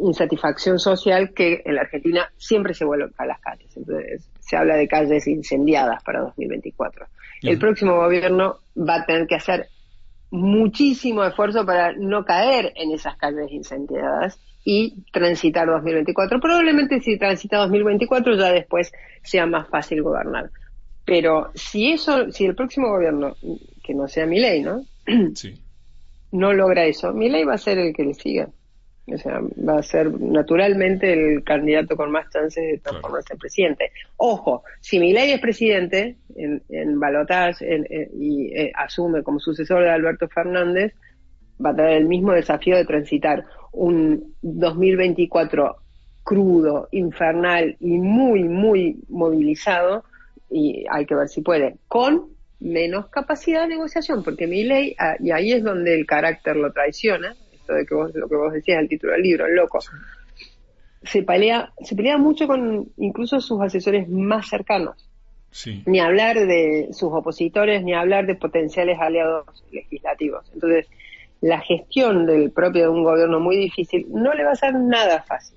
insatisfacción 0.00 0.78
social 0.78 1.32
que 1.34 1.62
en 1.64 1.74
la 1.74 1.82
Argentina 1.82 2.32
siempre 2.36 2.74
se 2.74 2.84
vuelve 2.84 3.10
a 3.18 3.26
las 3.26 3.40
calles. 3.40 3.76
Entonces, 3.76 4.28
se 4.40 4.56
habla 4.56 4.76
de 4.76 4.88
calles 4.88 5.26
incendiadas 5.26 6.02
para 6.02 6.20
2024. 6.20 7.06
El 7.42 7.58
próximo 7.58 7.96
gobierno 7.96 8.60
va 8.76 8.96
a 8.96 9.04
tener 9.04 9.26
que 9.26 9.34
hacer 9.34 9.68
muchísimo 10.30 11.22
esfuerzo 11.24 11.64
para 11.66 11.92
no 11.92 12.24
caer 12.24 12.72
en 12.76 12.90
esas 12.92 13.16
calles 13.16 13.52
incendiadas 13.52 14.40
y 14.64 15.04
transitar 15.12 15.68
2024. 15.68 16.40
Probablemente 16.40 17.00
si 17.00 17.18
transita 17.18 17.58
2024 17.58 18.36
ya 18.36 18.52
después 18.52 18.92
sea 19.22 19.46
más 19.46 19.68
fácil 19.68 20.02
gobernar. 20.02 20.50
Pero 21.04 21.50
si 21.54 21.92
eso, 21.92 22.32
si 22.32 22.46
el 22.46 22.54
próximo 22.54 22.88
gobierno, 22.88 23.36
que 23.82 23.94
no 23.94 24.08
sea 24.08 24.26
mi 24.26 24.40
ley, 24.40 24.62
¿no? 24.62 24.82
No 26.32 26.52
logra 26.52 26.84
eso, 26.84 27.12
mi 27.12 27.28
ley 27.28 27.44
va 27.44 27.54
a 27.54 27.58
ser 27.58 27.78
el 27.78 27.94
que 27.94 28.02
le 28.02 28.14
siga. 28.14 28.48
O 29.06 29.18
sea, 29.18 29.40
va 29.40 29.78
a 29.78 29.82
ser 29.82 30.18
naturalmente 30.18 31.12
el 31.12 31.44
candidato 31.44 31.94
con 31.94 32.10
más 32.10 32.30
chances 32.30 32.64
de 32.64 32.78
transformarse 32.78 33.34
en 33.34 33.38
presidente. 33.38 33.92
Ojo, 34.16 34.62
si 34.80 34.98
Milei 34.98 35.32
es 35.32 35.40
presidente 35.40 36.16
en, 36.34 36.62
en 36.70 36.98
y 38.14 38.54
eh, 38.54 38.72
asume 38.74 39.22
como 39.22 39.40
sucesor 39.40 39.82
de 39.82 39.90
Alberto 39.90 40.26
Fernández, 40.28 40.94
va 41.64 41.70
a 41.70 41.76
tener 41.76 41.98
el 41.98 42.06
mismo 42.06 42.32
desafío 42.32 42.76
de 42.76 42.86
transitar 42.86 43.44
un 43.72 44.34
2024 44.40 45.76
crudo, 46.22 46.88
infernal 46.90 47.76
y 47.80 47.98
muy, 47.98 48.44
muy 48.44 49.00
movilizado, 49.08 50.04
y 50.50 50.84
hay 50.90 51.04
que 51.04 51.14
ver 51.14 51.28
si 51.28 51.42
puede, 51.42 51.76
con 51.86 52.28
menos 52.60 53.08
capacidad 53.08 53.62
de 53.62 53.68
negociación, 53.68 54.24
porque 54.24 54.46
mi 54.46 54.64
ley, 54.64 54.96
ah, 54.98 55.16
y 55.20 55.30
ahí 55.30 55.52
es 55.52 55.62
donde 55.62 55.94
el 55.94 56.06
carácter 56.06 56.56
lo 56.56 56.72
traiciona, 56.72 57.36
de 57.72 57.86
que 57.86 57.94
vos, 57.94 58.14
lo 58.14 58.28
que 58.28 58.36
vos 58.36 58.52
decías, 58.52 58.80
el 58.80 58.88
título 58.88 59.12
del 59.12 59.22
libro, 59.22 59.46
el 59.46 59.54
loco. 59.54 59.78
Se 61.02 61.22
pelea, 61.22 61.72
se 61.82 61.94
pelea 61.94 62.18
mucho 62.18 62.46
con 62.46 62.88
incluso 62.96 63.40
sus 63.40 63.60
asesores 63.60 64.08
más 64.08 64.48
cercanos. 64.48 65.08
Ni 65.86 66.00
hablar 66.00 66.34
de 66.34 66.88
sus 66.90 67.12
opositores, 67.12 67.84
ni 67.84 67.94
hablar 67.94 68.26
de 68.26 68.34
potenciales 68.34 68.98
aliados 69.00 69.46
legislativos. 69.70 70.44
Entonces, 70.52 70.88
la 71.40 71.60
gestión 71.60 72.26
del 72.26 72.50
propio 72.50 72.82
de 72.82 72.88
un 72.88 73.04
gobierno 73.04 73.38
muy 73.38 73.56
difícil 73.56 74.06
no 74.10 74.34
le 74.34 74.44
va 74.44 74.50
a 74.50 74.56
ser 74.56 74.74
nada 74.74 75.22
fácil. 75.22 75.56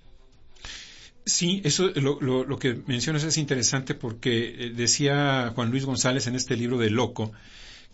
Sí, 1.26 1.62
eso 1.65 1.89
lo, 1.96 2.20
lo, 2.22 2.60
que 2.60 2.78
mencionas 2.86 3.24
es 3.24 3.38
interesante 3.38 3.96
porque 3.96 4.48
eh, 4.48 4.70
decía 4.74 5.52
Juan 5.56 5.72
Luis 5.72 5.86
González 5.86 6.28
en 6.28 6.36
este 6.36 6.56
libro 6.56 6.78
de 6.78 6.89
Loco 6.89 7.34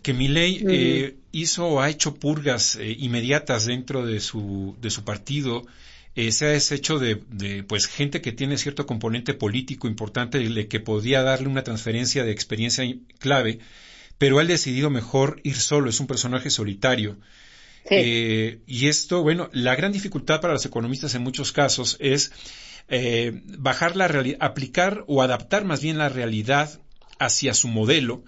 que 0.04 0.12
Milei 0.12 0.62
eh, 0.68 1.16
hizo 1.32 1.66
o 1.66 1.80
ha 1.80 1.88
hecho 1.88 2.14
purgas 2.14 2.76
eh, 2.76 2.94
inmediatas 3.00 3.64
dentro 3.64 4.04
de 4.04 4.20
su, 4.20 4.76
de 4.80 4.90
su 4.90 5.02
partido. 5.02 5.66
Eh, 6.14 6.30
se 6.30 6.44
ha 6.44 6.50
deshecho 6.50 6.98
de, 6.98 7.22
de, 7.30 7.64
pues 7.64 7.86
gente 7.86 8.20
que 8.20 8.30
tiene 8.30 8.58
cierto 8.58 8.86
componente 8.86 9.32
político 9.32 9.88
importante 9.88 10.68
que 10.68 10.80
podía 10.80 11.22
darle 11.22 11.48
una 11.48 11.64
transferencia 11.64 12.22
de 12.22 12.32
experiencia 12.32 12.84
clave, 13.18 13.58
pero 14.18 14.40
él 14.40 14.46
ha 14.46 14.52
decidido 14.52 14.90
mejor 14.90 15.40
ir 15.42 15.56
solo, 15.56 15.88
es 15.88 15.98
un 15.98 16.06
personaje 16.06 16.50
solitario. 16.50 17.16
y 17.90 18.86
esto, 18.86 19.22
bueno, 19.22 19.48
la 19.52 19.74
gran 19.74 19.90
dificultad 19.90 20.40
para 20.40 20.52
los 20.52 20.66
economistas 20.66 21.14
en 21.14 21.22
muchos 21.22 21.50
casos 21.50 21.96
es 21.98 22.30
bajar 23.58 23.96
la 23.96 24.06
realidad, 24.06 24.38
aplicar 24.40 25.04
o 25.08 25.22
adaptar 25.22 25.64
más 25.64 25.80
bien 25.80 25.96
la 25.98 26.10
realidad 26.10 26.78
hacia 27.18 27.54
su 27.54 27.68
modelo 27.68 28.22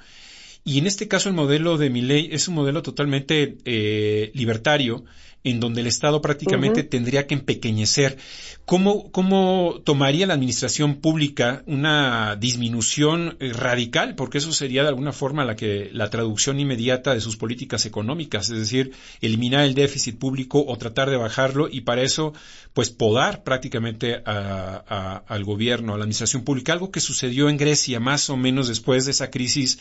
y 0.67 0.79
en 0.79 0.89
este 0.89 1.07
caso 1.07 1.29
el 1.29 1.37
modelo 1.37 1.79
de 1.79 1.91
Milley 1.91 2.29
es 2.33 2.49
un 2.49 2.57
modelo 2.57 2.83
totalmente 2.83 3.57
eh, 3.65 4.33
libertario, 4.35 5.05
en 5.45 5.61
donde 5.61 5.81
el 5.81 5.87
Estado 5.87 6.21
prácticamente 6.21 6.83
tendría 6.83 7.29
que 7.29 7.35
empequeñecer. 7.35 8.19
¿Cómo, 8.65 9.13
¿Cómo 9.13 9.81
tomaría 9.85 10.27
la 10.27 10.35
administración 10.35 10.97
pública 10.97 11.63
una 11.67 12.35
disminución 12.35 13.37
eh, 13.39 13.53
radical? 13.53 14.17
Porque 14.17 14.39
eso 14.39 14.51
sería 14.51 14.83
de 14.83 14.89
alguna 14.89 15.13
forma 15.13 15.45
la, 15.45 15.55
que, 15.55 15.89
la 15.93 16.11
traducción 16.11 16.59
inmediata 16.59 17.15
de 17.15 17.21
sus 17.21 17.37
políticas 17.37 17.87
económicas, 17.87 18.51
es 18.51 18.59
decir, 18.59 18.91
eliminar 19.21 19.65
el 19.65 19.75
déficit 19.75 20.19
público 20.19 20.65
o 20.67 20.77
tratar 20.79 21.11
de 21.11 21.17
bajarlo 21.17 21.69
y 21.71 21.83
para 21.83 22.03
eso, 22.03 22.33
pues, 22.75 22.91
podar 22.91 23.45
prácticamente 23.45 24.21
al 24.27 25.45
gobierno, 25.45 25.95
a 25.95 25.97
la 25.97 26.03
administración 26.03 26.43
pública, 26.43 26.73
algo 26.73 26.91
que 26.91 26.99
sucedió 26.99 27.49
en 27.49 27.57
Grecia 27.57 28.01
más 28.01 28.31
o 28.31 28.37
menos 28.37 28.67
después 28.67 29.05
de 29.05 29.13
esa 29.13 29.31
crisis 29.31 29.79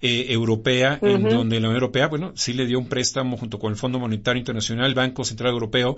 eh, 0.00 0.26
europea, 0.28 0.98
en 1.02 1.24
donde 1.24 1.60
la 1.60 1.68
Unión 1.68 1.74
Europea, 1.74 2.06
bueno, 2.06 2.32
sí 2.36 2.52
le 2.52 2.66
dio 2.66 2.78
un 2.78 2.88
préstamo 2.88 3.36
junto 3.36 3.58
con 3.58 3.72
el 3.72 3.78
Fondo 3.78 3.98
Monetario 3.98 4.38
Internacional, 4.38 4.86
el 4.86 4.94
Banco 4.94 5.24
Central 5.24 5.52
Europeo, 5.52 5.96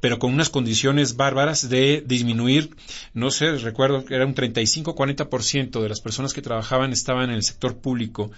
pero 0.00 0.18
con 0.18 0.32
unas 0.32 0.48
condiciones 0.48 1.16
bárbaras 1.16 1.68
de 1.68 2.02
disminuir, 2.06 2.70
no 3.12 3.30
sé, 3.30 3.56
recuerdo 3.58 4.04
que 4.04 4.14
era 4.14 4.24
un 4.26 4.34
35-40% 4.34 5.82
de 5.82 5.88
las 5.88 6.00
personas 6.00 6.32
que 6.32 6.42
trabajaban 6.42 6.92
estaban 6.92 7.30
en 7.30 7.36
el 7.36 7.42
sector 7.42 7.76
público 7.76 8.30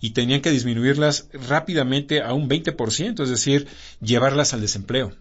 y 0.00 0.10
tenían 0.10 0.40
que 0.40 0.50
disminuirlas 0.50 1.28
rápidamente 1.32 2.22
a 2.22 2.34
un 2.34 2.48
20%, 2.48 3.22
es 3.22 3.30
decir, 3.30 3.66
llevarlas 4.00 4.54
al 4.54 4.60
desempleo. 4.60 5.12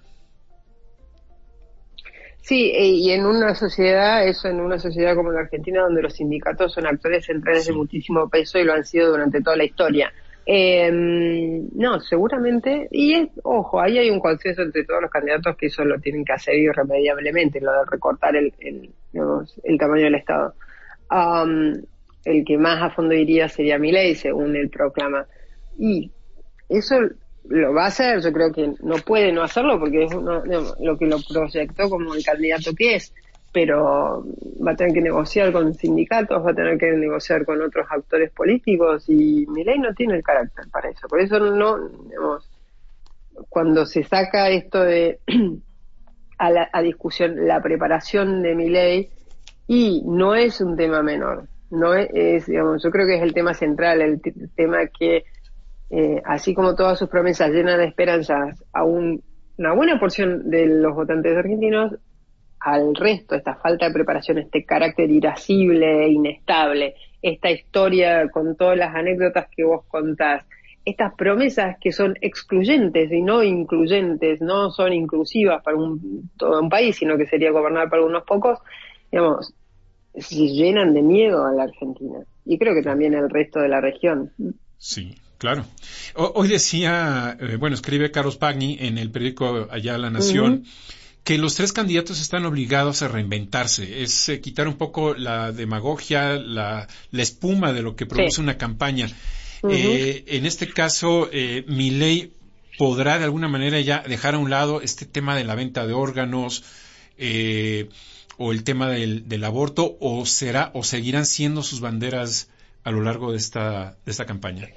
Sí, 2.48 2.72
eh, 2.74 2.88
y 2.88 3.12
en 3.12 3.26
una 3.26 3.54
sociedad, 3.56 4.26
eso 4.26 4.48
en 4.48 4.62
una 4.62 4.80
sociedad 4.80 5.16
como 5.16 5.34
la 5.34 5.42
Argentina, 5.42 5.82
donde 5.82 6.02
los 6.02 6.14
sindicatos 6.14 6.72
son 6.72 6.88
actores 6.88 7.26
centrales 7.26 7.68
de 7.68 7.74
muchísimo 7.74 8.30
peso 8.30 8.58
y 8.58 8.64
lo 8.64 8.72
han 8.72 8.86
sido 8.86 9.10
durante 9.10 9.42
toda 9.42 9.58
la 9.58 9.66
historia. 9.66 10.14
Eh, 10.46 10.90
no, 10.90 12.00
seguramente, 12.00 12.88
y 12.90 13.16
es, 13.16 13.28
ojo, 13.44 13.82
ahí 13.82 13.98
hay 13.98 14.10
un 14.10 14.22
consenso 14.22 14.62
entre 14.62 14.86
todos 14.86 15.02
los 15.02 15.12
candidatos 15.12 15.58
que 15.58 15.66
eso 15.66 15.84
lo 15.84 16.00
tienen 16.00 16.24
que 16.24 16.32
hacer 16.32 16.56
irremediablemente, 16.56 17.60
lo 17.60 17.74
de 17.74 17.86
recortar 17.92 18.34
el, 18.38 18.54
el, 18.60 18.92
el 19.64 19.78
tamaño 19.78 20.06
del 20.06 20.16
Estado. 20.16 20.54
Um, 21.12 21.74
el 22.24 22.46
que 22.46 22.58
más 22.58 22.82
a 22.82 22.92
fondo 22.92 23.14
iría 23.14 23.50
sería 23.50 23.78
Milei, 23.78 24.16
según 24.16 24.56
él 24.56 24.70
proclama. 24.70 25.26
Y 25.78 26.10
eso 26.70 26.96
lo 27.50 27.74
va 27.74 27.86
a 27.86 27.88
hacer, 27.88 28.22
yo 28.22 28.32
creo 28.32 28.52
que 28.52 28.74
no 28.82 28.96
puede 28.98 29.32
no 29.32 29.44
hacerlo 29.44 29.80
porque 29.80 30.06
es 30.06 30.14
lo 30.14 30.98
que 30.98 31.06
lo 31.06 31.18
proyectó 31.28 31.90
como 31.90 32.14
el 32.16 32.24
candidato 32.24 32.74
que 32.76 32.96
es, 32.96 33.14
pero 33.54 34.26
va 34.66 34.72
a 34.72 34.76
tener 34.76 34.94
que 34.94 35.02
negociar 35.02 35.52
con 35.52 35.74
sindicatos, 35.74 36.46
va 36.46 36.52
a 36.52 36.56
tener 36.56 36.78
que 36.78 36.92
negociar 36.92 37.46
con 37.46 37.62
otros 37.62 37.88
actores 37.90 38.32
políticos 38.32 39.06
y 39.08 39.46
Milei 39.48 39.80
no 39.80 39.94
tiene 39.94 40.16
el 40.16 40.24
carácter 40.24 40.66
para 40.72 40.90
eso. 40.90 41.08
Por 41.08 41.22
eso 41.22 41.40
no, 41.40 41.90
digamos, 41.90 42.50
cuando 43.50 43.86
se 43.86 44.04
saca 44.04 44.50
esto 44.50 44.82
de 44.84 45.20
a, 46.38 46.50
la, 46.50 46.70
a 46.72 46.82
discusión 46.82 47.48
la 47.48 47.62
preparación 47.62 48.42
de 48.42 48.56
Milei 48.56 49.10
y 49.68 50.04
no 50.06 50.36
es 50.36 50.62
un 50.62 50.76
tema 50.76 51.02
menor, 51.02 51.48
no 51.70 51.94
es, 51.94 52.46
digamos, 52.46 52.84
yo 52.84 52.92
creo 52.92 53.08
que 53.08 53.16
es 53.16 53.24
el 53.24 53.34
tema 53.34 53.54
central, 53.54 54.02
el 54.02 54.22
tema 54.56 54.88
que 54.88 55.26
eh, 55.90 56.22
así 56.26 56.54
como 56.54 56.76
todas 56.76 57.00
sus 57.00 57.10
promesas 57.10 57.52
llenan 57.52 57.80
de 57.80 57.86
esperanzas 57.86 58.64
a 58.74 58.84
una 58.84 59.74
buena 59.74 60.00
porción 60.00 60.50
de 60.50 60.66
los 60.66 60.94
votantes 60.94 61.38
argentinos, 61.38 61.94
al 62.60 62.96
resto, 62.96 63.36
esta 63.36 63.56
falta 63.56 63.88
de 63.88 63.94
preparación, 63.94 64.40
este 64.40 64.66
carácter 64.66 65.10
irascible 65.10 66.06
e 66.06 66.10
inestable, 66.10 66.96
esta 67.22 67.52
historia 67.52 68.30
con 68.30 68.56
todas 68.56 68.78
las 68.78 68.96
anécdotas 68.96 69.48
que 69.56 69.64
vos 69.64 69.86
contás, 69.88 70.44
estas 70.84 71.14
promesas 71.16 71.78
que 71.80 71.92
son 71.92 72.16
excluyentes 72.22 73.12
y 73.12 73.22
no 73.22 73.44
incluyentes, 73.44 74.42
no 74.42 74.72
son 74.72 74.94
inclusivas 74.94 75.62
para 75.64 75.78
un, 75.78 76.30
todo 76.38 76.62
un 76.62 76.70
país, 76.70 76.96
sino 76.96 77.18
que 77.18 77.28
sería 77.28 77.52
gobernar 77.52 77.90
para 77.90 78.06
unos 78.06 78.24
pocos, 78.24 78.60
digamos, 79.12 79.54
se 80.16 80.48
llenan 80.48 80.94
de 80.94 81.02
miedo 81.02 81.46
a 81.46 81.52
la 81.52 81.64
Argentina. 81.64 82.20
Y 82.46 82.58
creo 82.58 82.74
que 82.74 82.82
también 82.82 83.14
el 83.14 83.30
resto 83.30 83.60
de 83.60 83.68
la 83.68 83.82
región. 83.82 84.32
Sí, 84.78 85.16
Claro. 85.38 85.66
hoy 86.16 86.48
decía, 86.48 87.38
eh, 87.40 87.58
bueno, 87.58 87.76
escribe 87.76 88.10
Carlos 88.12 88.38
Pagni 88.38 88.78
en 88.80 88.98
el 88.98 89.12
periódico 89.12 89.68
Allá 89.70 89.98
La 89.98 90.10
Nación, 90.10 90.66
que 91.24 91.38
los 91.38 91.54
tres 91.56 91.74
candidatos 91.74 92.20
están 92.22 92.46
obligados 92.46 93.04
a 93.04 93.08
reinventarse. 93.08 94.02
Es 94.02 94.30
eh, 94.30 94.42
quitar 94.42 94.68
un 94.68 94.78
poco 94.78 95.14
la 95.14 95.52
demagogia, 95.52 96.38
la, 96.38 96.88
espuma 97.12 97.72
de 97.72 97.84
lo 97.84 97.96
que 97.96 98.08
produce 98.08 98.42
una 98.42 98.58
campaña. 98.58 99.10
Eh, 99.70 100.24
en 100.28 100.46
este 100.46 100.68
caso, 100.68 101.30
mi 101.68 101.92
ley 101.92 102.34
podrá 102.78 103.20
de 103.20 103.26
alguna 103.26 103.48
manera 103.48 103.80
ya 103.82 104.04
dejar 104.08 104.36
a 104.36 104.38
un 104.40 104.50
lado 104.50 104.82
este 104.82 105.06
tema 105.06 105.36
de 105.36 105.44
la 105.44 105.56
venta 105.56 105.86
de 105.86 105.94
órganos 105.94 106.64
o 108.38 108.52
el 108.52 108.64
tema 108.64 108.90
del, 108.90 109.28
del 109.28 109.44
aborto 109.44 109.98
o 110.00 110.26
será 110.26 110.72
o 110.74 110.84
seguirán 110.84 111.26
siendo 111.26 111.62
sus 111.62 111.80
banderas 111.80 112.50
a 112.84 112.92
lo 112.92 113.02
largo 113.02 113.32
de 113.32 113.38
esta, 113.38 113.98
de 114.06 114.12
esta 114.12 114.26
campaña. 114.26 114.70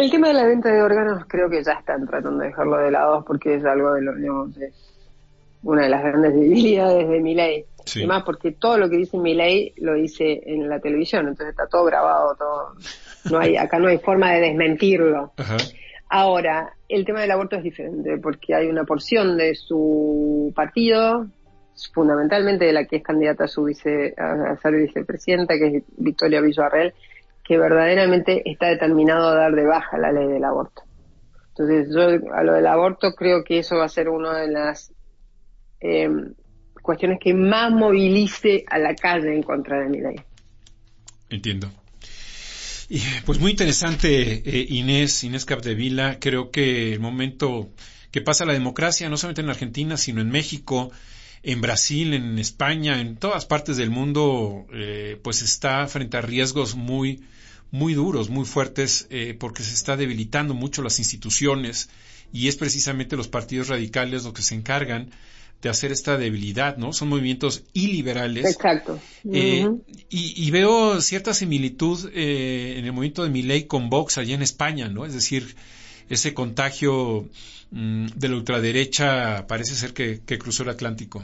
El 0.00 0.10
tema 0.10 0.28
de 0.28 0.34
la 0.34 0.46
venta 0.46 0.72
de 0.72 0.82
órganos 0.82 1.26
creo 1.28 1.50
que 1.50 1.62
ya 1.62 1.72
están 1.72 2.06
tratando 2.06 2.40
de 2.40 2.46
dejarlo 2.46 2.78
de 2.78 2.90
lado 2.90 3.22
porque 3.22 3.56
es 3.56 3.64
algo 3.66 3.92
de 3.92 4.00
lo, 4.00 4.14
digamos, 4.14 4.56
es 4.56 4.72
una 5.62 5.82
de 5.82 5.90
las 5.90 6.02
grandes 6.02 6.32
debilidades 6.40 7.06
de 7.06 7.20
mi 7.20 7.34
ley. 7.34 7.66
Además, 7.96 8.22
porque 8.24 8.52
todo 8.52 8.78
lo 8.78 8.88
que 8.88 8.96
dice 8.96 9.18
mi 9.18 9.34
ley 9.34 9.74
lo 9.76 9.92
dice 9.92 10.40
en 10.46 10.70
la 10.70 10.80
televisión, 10.80 11.28
entonces 11.28 11.50
está 11.50 11.66
todo 11.66 11.84
grabado, 11.84 12.34
todo. 12.34 12.76
No 13.30 13.40
hay, 13.40 13.58
acá 13.58 13.78
no 13.78 13.88
hay 13.88 13.98
forma 13.98 14.32
de 14.32 14.40
desmentirlo. 14.40 15.32
Ahora, 16.08 16.72
el 16.88 17.04
tema 17.04 17.20
del 17.20 17.32
aborto 17.32 17.56
es 17.56 17.62
diferente 17.62 18.16
porque 18.16 18.54
hay 18.54 18.68
una 18.68 18.84
porción 18.84 19.36
de 19.36 19.54
su 19.54 20.50
partido, 20.56 21.26
fundamentalmente 21.92 22.64
de 22.64 22.72
la 22.72 22.86
que 22.86 22.96
es 22.96 23.02
candidata 23.02 23.44
a, 23.44 23.48
su 23.48 23.64
vice, 23.64 24.14
a 24.16 24.56
ser 24.62 24.76
vicepresidenta, 24.76 25.58
que 25.58 25.76
es 25.76 25.82
Victoria 25.98 26.40
Villarreal, 26.40 26.94
que 27.50 27.58
verdaderamente 27.58 28.48
está 28.48 28.68
determinado 28.68 29.28
a 29.28 29.34
dar 29.34 29.52
de 29.52 29.66
baja 29.66 29.98
la 29.98 30.12
ley 30.12 30.28
del 30.28 30.44
aborto. 30.44 30.84
Entonces, 31.48 31.88
yo 31.92 32.32
a 32.32 32.44
lo 32.44 32.52
del 32.52 32.68
aborto 32.68 33.16
creo 33.16 33.42
que 33.42 33.58
eso 33.58 33.74
va 33.74 33.86
a 33.86 33.88
ser 33.88 34.08
una 34.08 34.38
de 34.38 34.52
las 34.52 34.92
em, 35.80 36.32
cuestiones 36.80 37.18
que 37.20 37.34
más 37.34 37.72
movilice 37.72 38.64
a 38.68 38.78
la 38.78 38.94
calle 38.94 39.34
en 39.34 39.42
contra 39.42 39.80
de 39.80 39.88
mi 39.88 39.98
ley. 39.98 40.14
Entiendo. 41.28 41.68
Pues 43.26 43.40
muy 43.40 43.50
interesante, 43.50 44.44
eh, 44.48 44.66
Inés, 44.68 45.24
Inés 45.24 45.44
Capdevila. 45.44 46.20
Creo 46.20 46.52
que 46.52 46.92
el 46.92 47.00
momento 47.00 47.68
que 48.12 48.20
pasa 48.20 48.44
la 48.44 48.52
democracia, 48.52 49.08
no 49.08 49.16
solamente 49.16 49.40
en 49.40 49.50
Argentina, 49.50 49.96
sino 49.96 50.20
en 50.20 50.30
México, 50.30 50.92
en 51.42 51.60
Brasil, 51.60 52.14
en 52.14 52.38
España, 52.38 53.00
en 53.00 53.16
todas 53.16 53.44
partes 53.44 53.76
del 53.76 53.90
mundo, 53.90 54.66
eh, 54.72 55.18
pues 55.24 55.42
está 55.42 55.88
frente 55.88 56.16
a 56.16 56.20
riesgos 56.20 56.76
muy, 56.76 57.24
muy 57.70 57.94
duros, 57.94 58.30
muy 58.30 58.44
fuertes, 58.44 59.06
eh, 59.10 59.36
porque 59.38 59.62
se 59.62 59.74
está 59.74 59.96
debilitando 59.96 60.54
mucho 60.54 60.82
las 60.82 60.98
instituciones 60.98 61.88
y 62.32 62.48
es 62.48 62.56
precisamente 62.56 63.16
los 63.16 63.28
partidos 63.28 63.68
radicales 63.68 64.24
los 64.24 64.32
que 64.32 64.42
se 64.42 64.54
encargan 64.54 65.10
de 65.62 65.68
hacer 65.68 65.92
esta 65.92 66.16
debilidad, 66.16 66.78
¿no? 66.78 66.92
Son 66.92 67.08
movimientos 67.08 67.64
iliberales. 67.74 68.46
Exacto. 68.46 68.98
Eh, 69.30 69.68
y, 70.08 70.50
veo 70.50 71.00
cierta 71.02 71.34
similitud 71.34 72.10
eh, 72.14 72.76
en 72.78 72.86
el 72.86 72.92
movimiento 72.92 73.24
de 73.24 73.30
Milei 73.30 73.66
con 73.66 73.90
Vox 73.90 74.16
allá 74.16 74.34
en 74.34 74.42
España, 74.42 74.88
¿no? 74.88 75.04
Es 75.04 75.12
decir, 75.12 75.54
ese 76.08 76.32
contagio 76.32 77.28
mm, 77.72 78.06
de 78.14 78.28
la 78.28 78.36
ultraderecha 78.36 79.46
parece 79.46 79.74
ser 79.74 79.92
que 79.92 80.38
cruzó 80.38 80.62
el 80.62 80.70
Atlántico. 80.70 81.22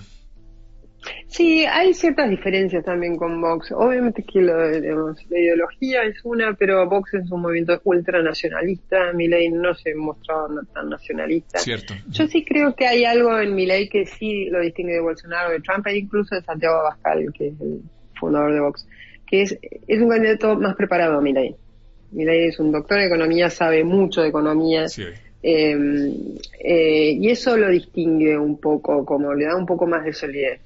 Sí, 1.29 1.64
hay 1.66 1.92
ciertas 1.95 2.31
diferencias 2.31 2.85
también 2.85 3.16
con 3.16 3.40
Vox. 3.40 3.73
Obviamente 3.73 4.23
que 4.23 4.40
lo, 4.40 4.71
la 4.71 5.38
ideología 5.38 6.03
es 6.05 6.16
una, 6.25 6.55
pero 6.55 6.88
Vox 6.88 7.14
es 7.14 7.31
un 7.31 7.42
movimiento 7.42 7.81
ultranacionalista. 7.85 9.12
Milei 9.12 9.51
no 9.51 9.75
se 9.75 9.95
mostraba 9.95 10.49
tan 10.73 10.88
nacionalista. 10.88 11.59
Cierto. 11.59 11.95
Yo 12.09 12.27
sí 12.27 12.45
creo 12.45 12.75
que 12.75 12.87
hay 12.87 13.05
algo 13.05 13.38
en 13.38 13.55
Milei 13.55 13.88
que 13.88 14.07
sí 14.07 14.47
lo 14.47 14.61
distingue 14.61 14.95
de 14.95 15.01
Bolsonaro, 15.01 15.51
de 15.51 15.61
Trump 15.61 15.87
e 15.87 15.99
incluso 15.99 16.35
de 16.35 16.42
Santiago 16.42 16.77
Abascal, 16.77 17.33
que 17.33 17.49
es 17.49 17.61
el 17.61 17.83
fundador 18.19 18.55
de 18.55 18.61
Vox, 18.61 18.87
que 19.27 19.42
es, 19.42 19.59
es 19.87 20.01
un 20.01 20.09
candidato 20.09 20.57
más 20.57 20.77
preparado 20.77 21.19
a 21.19 21.21
Milei. 21.21 21.55
Milei 22.12 22.47
es 22.49 22.59
un 22.59 22.73
doctor 22.73 22.99
en 22.99 23.07
economía, 23.07 23.51
sabe 23.51 23.85
mucho 23.85 24.23
de 24.23 24.29
economía. 24.29 24.88
Sí. 24.88 25.05
Em, 25.42 26.38
eh, 26.59 27.12
y 27.12 27.29
eso 27.29 27.57
lo 27.57 27.69
distingue 27.69 28.37
un 28.37 28.59
poco, 28.59 29.05
como 29.05 29.35
le 29.35 29.45
da 29.45 29.57
un 29.57 29.66
poco 29.66 29.87
más 29.87 30.05
de 30.05 30.12
solidez. 30.12 30.61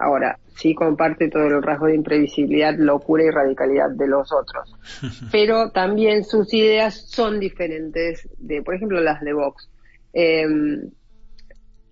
Ahora, 0.00 0.38
sí 0.56 0.74
comparte 0.74 1.28
todo 1.28 1.46
el 1.46 1.62
rasgo 1.62 1.86
de 1.86 1.94
imprevisibilidad, 1.94 2.74
locura 2.76 3.24
y 3.24 3.30
radicalidad 3.30 3.90
de 3.90 4.06
los 4.06 4.32
otros. 4.32 4.74
Pero 5.32 5.70
también 5.70 6.24
sus 6.24 6.52
ideas 6.54 7.08
son 7.08 7.40
diferentes 7.40 8.28
de, 8.38 8.62
por 8.62 8.74
ejemplo, 8.74 9.00
las 9.00 9.20
de 9.20 9.32
Vox. 9.32 9.70
Em, 10.12 10.90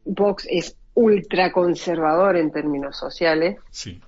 Vox 0.05 0.47
es 0.51 0.77
ultraconservador 0.95 2.37
en 2.37 2.51
términos 2.51 2.97
sociales. 2.97 3.59
Sí. 3.71 4.01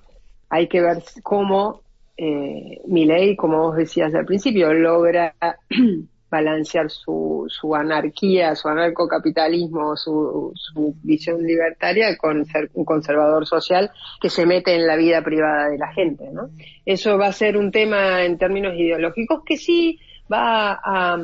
Hay 0.49 0.67
que 0.67 0.81
ver 0.81 1.03
cómo 1.23 1.81
eh, 2.17 2.81
ley, 2.87 3.35
como 3.35 3.59
vos 3.59 3.75
decías 3.75 4.13
al 4.13 4.25
principio, 4.25 4.73
logra 4.73 5.35
balancear 6.29 6.89
su, 6.89 7.45
su 7.47 7.75
anarquía, 7.75 8.55
su 8.55 8.67
anarcocapitalismo, 8.67 9.95
su, 9.95 10.51
su 10.55 10.95
visión 11.03 11.43
libertaria 11.43 12.17
con 12.17 12.45
ser 12.45 12.69
un 12.73 12.83
conservador 12.83 13.45
social 13.45 13.91
que 14.19 14.29
se 14.29 14.45
mete 14.45 14.75
en 14.75 14.87
la 14.87 14.95
vida 14.95 15.21
privada 15.23 15.69
de 15.69 15.77
la 15.77 15.93
gente, 15.93 16.29
¿no? 16.31 16.49
Eso 16.85 17.17
va 17.17 17.27
a 17.27 17.33
ser 17.33 17.57
un 17.57 17.71
tema 17.71 18.23
en 18.23 18.37
términos 18.37 18.73
ideológicos 18.75 19.43
que 19.45 19.57
sí 19.57 19.99
va 20.31 20.79
a, 20.83 21.17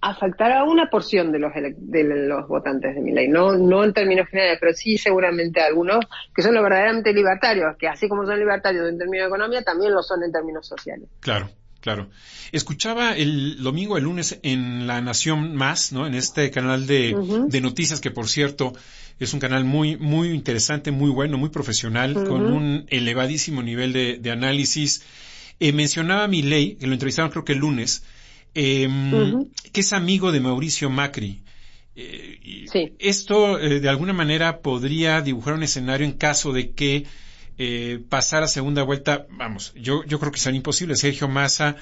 afectar 0.00 0.52
a 0.52 0.62
una 0.62 0.88
porción 0.88 1.32
de 1.32 1.40
los 1.40 1.52
de 1.54 2.04
los 2.04 2.46
votantes 2.46 2.94
de 2.94 3.00
mi 3.00 3.12
ley, 3.12 3.28
no 3.28 3.56
no 3.56 3.82
en 3.82 3.92
términos 3.92 4.28
generales, 4.28 4.58
pero 4.60 4.72
sí 4.72 4.96
seguramente 4.96 5.60
a 5.60 5.66
algunos 5.66 6.04
que 6.34 6.42
son 6.42 6.54
los 6.54 6.62
verdaderamente 6.62 7.12
libertarios, 7.12 7.76
que 7.76 7.88
así 7.88 8.08
como 8.08 8.24
son 8.24 8.38
libertarios 8.38 8.88
en 8.88 8.96
términos 8.96 9.24
de 9.24 9.28
economía, 9.28 9.62
también 9.62 9.92
lo 9.92 10.02
son 10.02 10.22
en 10.22 10.30
términos 10.30 10.66
sociales. 10.66 11.08
Claro. 11.18 11.48
Claro. 11.80 12.10
Escuchaba 12.50 13.16
el 13.16 13.62
domingo, 13.62 13.96
el 13.96 14.04
lunes 14.04 14.40
en 14.42 14.86
La 14.86 15.00
Nación 15.00 15.54
Más, 15.54 15.92
¿no? 15.92 16.06
En 16.06 16.14
este 16.14 16.50
canal 16.50 16.86
de, 16.86 17.14
de 17.48 17.60
noticias 17.60 18.00
que, 18.00 18.10
por 18.10 18.28
cierto, 18.28 18.72
es 19.20 19.32
un 19.32 19.40
canal 19.40 19.64
muy, 19.64 19.96
muy 19.96 20.30
interesante, 20.30 20.90
muy 20.90 21.10
bueno, 21.10 21.38
muy 21.38 21.50
profesional, 21.50 22.14
con 22.14 22.52
un 22.52 22.86
elevadísimo 22.88 23.62
nivel 23.62 23.92
de, 23.92 24.18
de 24.18 24.30
análisis. 24.30 25.02
Eh, 25.60 25.72
mencionaba 25.72 26.24
a 26.24 26.28
ley, 26.28 26.76
que 26.76 26.86
lo 26.86 26.92
entrevistaron 26.92 27.30
creo 27.30 27.44
que 27.44 27.52
el 27.52 27.58
lunes, 27.58 28.04
em, 28.54 29.46
que 29.72 29.80
es 29.80 29.92
amigo 29.92 30.30
de 30.30 30.40
Mauricio 30.40 30.88
Macri. 30.88 31.42
Eh, 31.96 32.66
sí. 32.72 32.92
Esto, 33.00 33.58
eh, 33.58 33.80
de 33.80 33.88
alguna 33.88 34.12
manera, 34.12 34.60
podría 34.60 35.20
dibujar 35.20 35.54
un 35.54 35.64
escenario 35.64 36.06
en 36.06 36.12
caso 36.12 36.52
de 36.52 36.70
que 36.70 37.06
eh, 37.58 38.00
pasar 38.08 38.44
a 38.44 38.46
segunda 38.46 38.84
vuelta, 38.84 39.26
vamos, 39.30 39.74
yo, 39.74 40.04
yo 40.04 40.20
creo 40.20 40.30
que 40.30 40.38
sería 40.38 40.58
imposible. 40.58 40.94
Sergio 40.94 41.26
Massa 41.26 41.74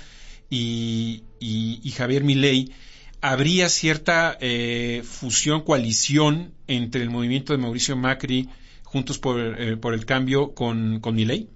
y, 0.48 1.24
y, 1.38 1.90
Javier 1.90 2.24
Milei, 2.24 2.72
¿habría 3.20 3.68
cierta 3.68 4.38
eh, 4.40 5.02
fusión, 5.04 5.62
coalición 5.62 6.54
entre 6.66 7.02
el 7.02 7.10
movimiento 7.10 7.52
de 7.52 7.58
Mauricio 7.58 7.94
Macri, 7.94 8.48
Juntos 8.84 9.18
por, 9.18 9.38
eh, 9.38 9.76
por 9.76 9.92
el 9.92 10.06
Cambio, 10.06 10.54
con, 10.54 11.00
con 11.00 11.14
Milei? 11.14 11.50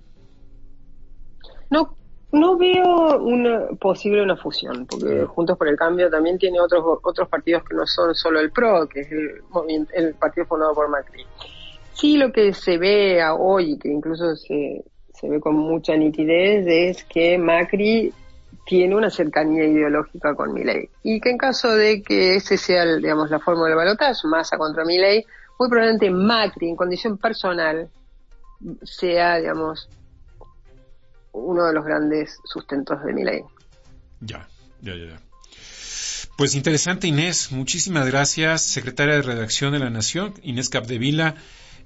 No, 1.70 1.96
no 2.32 2.58
veo 2.58 3.18
una, 3.22 3.68
posible 3.80 4.22
una 4.22 4.36
fusión, 4.36 4.84
porque 4.86 5.24
Juntos 5.24 5.56
por 5.56 5.68
el 5.68 5.76
Cambio 5.76 6.10
también 6.10 6.36
tiene 6.36 6.60
otros 6.60 6.84
otros 7.02 7.26
partidos 7.28 7.62
que 7.64 7.74
no 7.74 7.86
son 7.86 8.14
solo 8.14 8.38
el 8.40 8.50
PRO, 8.50 8.86
que 8.86 9.00
es 9.00 9.12
el, 9.12 9.88
el 9.94 10.14
partido 10.14 10.46
fundado 10.46 10.74
por 10.74 10.90
Macri. 10.90 11.24
Sí, 11.94 12.16
lo 12.16 12.32
que 12.32 12.54
se 12.54 12.78
ve 12.78 13.22
hoy, 13.38 13.78
que 13.78 13.88
incluso 13.88 14.34
se, 14.36 14.84
se 15.12 15.28
ve 15.28 15.40
con 15.40 15.56
mucha 15.56 15.96
nitidez, 15.96 16.66
es 16.66 17.04
que 17.04 17.36
Macri 17.38 18.12
tiene 18.66 18.94
una 18.94 19.10
cercanía 19.10 19.64
ideológica 19.64 20.34
con 20.34 20.52
Milei 20.52 20.88
y 21.02 21.20
que 21.20 21.30
en 21.30 21.38
caso 21.38 21.74
de 21.74 22.02
que 22.02 22.36
ese 22.36 22.56
sea, 22.56 22.84
digamos, 22.96 23.30
la 23.30 23.40
fórmula 23.40 23.70
de 23.70 23.74
balotaje, 23.74 24.28
masa 24.28 24.56
contra 24.58 24.84
Milei, 24.84 25.24
muy 25.58 25.68
probablemente 25.68 26.10
Macri 26.10 26.68
en 26.68 26.76
condición 26.76 27.18
personal 27.18 27.90
sea, 28.82 29.38
digamos, 29.38 29.88
uno 31.32 31.66
de 31.66 31.72
los 31.72 31.84
grandes 31.84 32.38
sustentos 32.44 33.02
de 33.04 33.12
Milei. 33.12 33.42
Ya, 34.20 34.48
ya, 34.80 34.94
ya. 34.94 35.20
Pues 36.36 36.54
interesante 36.54 37.06
Inés, 37.06 37.52
muchísimas 37.52 38.06
gracias, 38.06 38.62
secretaria 38.62 39.16
de 39.16 39.22
redacción 39.22 39.72
de 39.72 39.78
la 39.78 39.90
Nación, 39.90 40.34
Inés 40.42 40.68
Capdevila. 40.68 41.34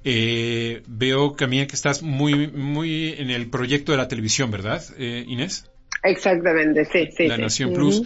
Eh, 0.04 0.82
veo, 0.86 1.34
Camila, 1.34 1.66
que 1.66 1.74
estás 1.74 2.02
muy, 2.02 2.48
muy 2.48 3.14
en 3.18 3.30
el 3.30 3.48
proyecto 3.48 3.92
de 3.92 3.98
la 3.98 4.06
televisión, 4.06 4.50
¿verdad, 4.50 4.84
eh, 4.98 5.24
Inés? 5.26 5.70
Exactamente, 6.02 6.84
sí, 6.84 7.08
sí. 7.16 7.26
La 7.26 7.38
Nación 7.38 7.72
Plus 7.72 8.02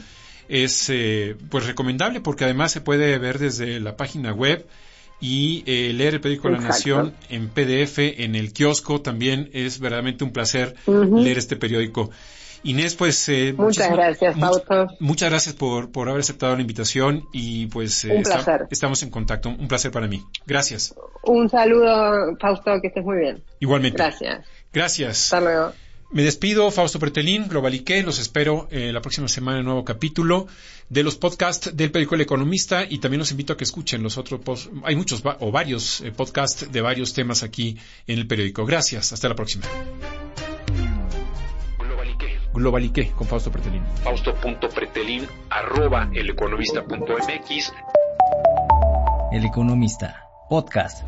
es 0.48 0.88
eh, 0.90 1.36
pues 1.50 1.66
recomendable 1.66 2.20
porque 2.20 2.44
además 2.44 2.72
se 2.72 2.80
puede 2.80 3.18
ver 3.18 3.38
desde 3.38 3.80
la 3.80 3.96
página 3.96 4.32
web 4.32 4.66
y 5.20 5.64
eh, 5.66 5.92
leer 5.92 6.14
el 6.14 6.20
periódico 6.20 6.48
La 6.48 6.58
Nación 6.58 7.14
en 7.28 7.48
PDF 7.48 7.98
en 7.98 8.36
el 8.36 8.52
kiosco 8.52 9.00
también 9.00 9.50
es 9.52 9.80
verdaderamente 9.80 10.22
un 10.22 10.32
placer 10.32 10.74
leer 10.86 11.38
este 11.38 11.56
periódico. 11.56 12.10
Inés, 12.62 12.94
pues... 12.94 13.28
Eh, 13.28 13.54
muchas 13.56 13.90
gracias, 13.90 14.38
Fausto. 14.38 14.86
muchas 15.00 15.30
gracias 15.30 15.54
por, 15.54 15.90
por 15.90 16.08
haber 16.08 16.20
aceptado 16.20 16.54
la 16.54 16.60
invitación 16.60 17.26
y 17.32 17.66
pues 17.66 18.04
un 18.04 18.22
placer. 18.22 18.66
estamos 18.70 19.02
en 19.02 19.10
contacto. 19.10 19.48
Un 19.48 19.68
placer 19.68 19.90
para 19.90 20.06
mí. 20.06 20.24
Gracias. 20.46 20.94
Un 21.22 21.48
saludo, 21.48 22.36
Fausto, 22.40 22.80
que 22.80 22.88
estés 22.88 23.04
muy 23.04 23.18
bien. 23.18 23.42
Igualmente. 23.60 23.98
Gracias. 23.98 24.46
Gracias. 24.72 25.32
Hasta 25.32 25.40
luego. 25.40 25.72
Me 26.10 26.22
despido, 26.22 26.70
Fausto 26.70 26.98
Pretelín, 26.98 27.48
Globalique, 27.48 28.02
los 28.02 28.18
espero 28.18 28.66
eh, 28.70 28.92
la 28.94 29.02
próxima 29.02 29.28
semana 29.28 29.58
en 29.58 29.64
un 29.64 29.66
nuevo 29.66 29.84
capítulo 29.84 30.46
de 30.88 31.02
los 31.02 31.16
podcasts 31.16 31.76
del 31.76 31.90
periódico 31.90 32.14
El 32.14 32.22
Economista 32.22 32.86
y 32.88 32.98
también 32.98 33.18
los 33.18 33.30
invito 33.30 33.52
a 33.52 33.58
que 33.58 33.64
escuchen 33.64 34.02
los 34.02 34.16
otros, 34.16 34.70
hay 34.84 34.96
muchos 34.96 35.22
o 35.40 35.52
varios 35.52 36.00
eh, 36.00 36.10
podcasts 36.10 36.72
de 36.72 36.80
varios 36.80 37.12
temas 37.12 37.42
aquí 37.42 37.76
en 38.06 38.18
el 38.18 38.26
periódico. 38.26 38.64
Gracias, 38.64 39.12
hasta 39.12 39.28
la 39.28 39.34
próxima. 39.34 39.66
Globalique. 42.58 42.88
Globalique 42.88 43.12
con 43.16 43.26
Fausto 43.26 43.50
Pretelín. 43.50 43.82
Fausto.pretelín 44.02 45.26
arroba 45.50 46.08
eleconomista.mx 46.12 47.72
El 49.32 49.44
Economista, 49.44 50.28
podcast. 50.48 51.04